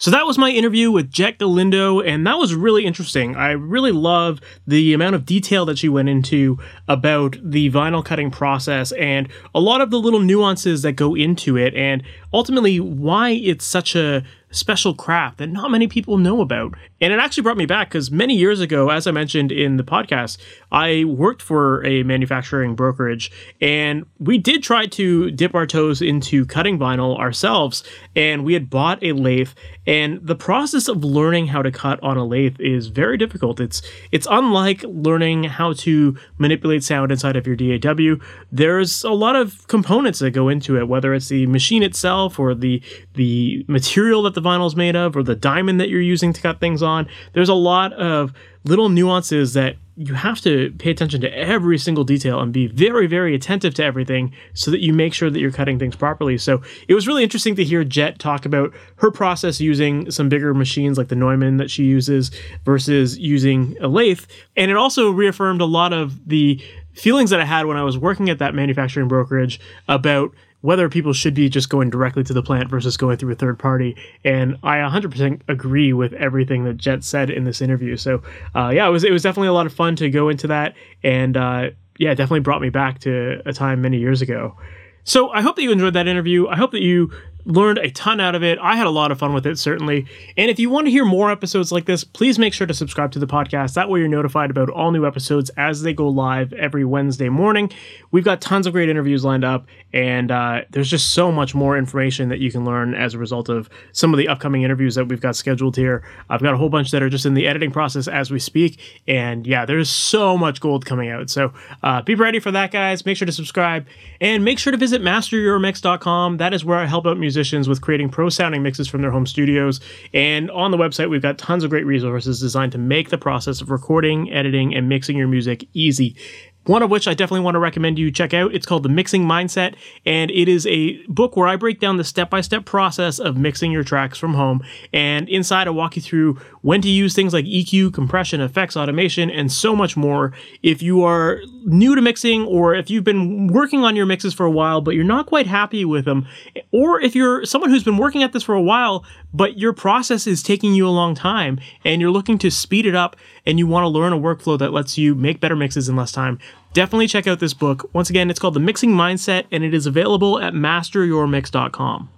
[0.03, 3.37] So that was my interview with Jett Galindo, and that was really interesting.
[3.37, 6.59] I really love the amount of detail that she went into
[6.89, 11.57] about the vinyl cutting process and a lot of the little nuances that go into
[11.57, 12.03] it, and
[12.33, 14.23] ultimately why it's such a
[14.53, 16.75] special craft that not many people know about.
[17.01, 19.83] And it actually brought me back because many years ago, as I mentioned in the
[19.83, 20.39] podcast,
[20.71, 26.47] I worked for a manufacturing brokerage and we did try to dip our toes into
[26.47, 27.83] cutting vinyl ourselves.
[28.15, 29.51] And we had bought a lathe
[29.87, 33.59] and the process of learning how to cut on a lathe is very difficult.
[33.59, 33.83] It's
[34.13, 38.25] it's unlike learning how to manipulate sound inside of your DAW.
[38.53, 42.55] There's a lot of components that go into it, whether it's the machine itself or
[42.55, 42.83] the
[43.15, 46.41] the material that the vinyl is made of or the diamond that you're using to
[46.41, 47.09] cut things on.
[47.33, 48.33] There's a lot of
[48.65, 53.07] little nuances that you have to pay attention to every single detail and be very,
[53.07, 56.39] very attentive to everything so that you make sure that you're cutting things properly.
[56.39, 60.55] So it was really interesting to hear Jett talk about her process using some bigger
[60.55, 62.31] machines like the Neumann that she uses
[62.65, 64.25] versus using a lathe.
[64.57, 66.63] And it also reaffirmed a lot of the
[66.95, 70.33] feelings that I had when I was working at that manufacturing brokerage about
[70.63, 73.59] whether people should be just going directly to the plant versus going through a third
[73.59, 73.97] party.
[74.25, 77.97] And I 100% agree with everything that Jett said in this interview.
[77.97, 78.23] So
[78.55, 80.75] uh, yeah, it was it was definitely a lot of fun to go into that,
[81.03, 84.57] and uh, yeah, definitely brought me back to a time many years ago.
[85.05, 86.47] So I hope that you enjoyed that interview.
[86.47, 87.11] I hope that you
[87.45, 88.59] learned a ton out of it.
[88.61, 90.07] I had a lot of fun with it, certainly.
[90.37, 93.13] And if you want to hear more episodes like this, please make sure to subscribe
[93.13, 93.75] to the podcast.
[93.75, 97.71] That way, you're notified about all new episodes as they go live every Wednesday morning.
[98.11, 101.77] We've got tons of great interviews lined up, and uh, there's just so much more
[101.77, 105.07] information that you can learn as a result of some of the upcoming interviews that
[105.07, 106.05] we've got scheduled here.
[106.31, 108.79] I've got a whole bunch that are just in the editing process as we speak.
[109.09, 111.31] And yeah, there's so much gold coming out.
[111.31, 111.53] So
[111.83, 113.05] uh, be ready for that, guys.
[113.05, 113.87] Make sure to subscribe
[114.21, 116.37] and make sure to visit masteryourmix.com.
[116.37, 119.11] That is where I help out musicians musicians with creating pro sounding mixes from their
[119.11, 119.81] home studios.
[120.13, 123.63] And on the website, we've got tons of great resources designed to make the process
[123.63, 126.15] of recording, editing, and mixing your music easy
[126.65, 128.55] one of which I definitely want to recommend you check out.
[128.55, 129.75] It's called The Mixing Mindset,
[130.07, 133.37] and it is a book where I break down the step by step process of
[133.37, 134.63] mixing your tracks from home.
[134.93, 139.31] And inside, I walk you through when to use things like EQ, compression, effects, automation,
[139.31, 140.33] and so much more.
[140.63, 144.47] If you are new to mixing, or if you've been working on your mixes for
[144.47, 146.27] a while, but you're not quite happy with them,
[146.71, 150.27] or if you're someone who's been working at this for a while, but your process
[150.27, 153.67] is taking you a long time and you're looking to speed it up and you
[153.67, 156.39] want to learn a workflow that lets you make better mixes in less time,
[156.73, 157.89] definitely check out this book.
[157.93, 162.11] Once again, it's called The Mixing Mindset and it is available at masteryourmix.com.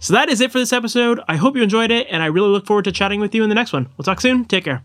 [0.00, 1.20] So that is it for this episode.
[1.28, 3.48] I hope you enjoyed it and I really look forward to chatting with you in
[3.48, 3.88] the next one.
[3.96, 4.44] We'll talk soon.
[4.44, 4.82] Take care.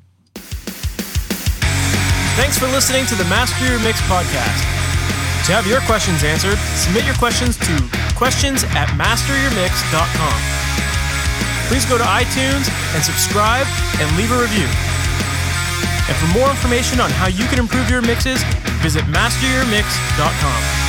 [2.35, 4.73] Thanks for listening to the Master Your Mix podcast.
[5.45, 10.62] To have your questions answered, submit your questions to questions at masteryourmix.com.
[11.67, 13.67] Please go to iTunes and subscribe
[13.99, 14.67] and leave a review.
[16.07, 18.43] And for more information on how you can improve your mixes,
[18.81, 20.82] visit masteryourmix.com.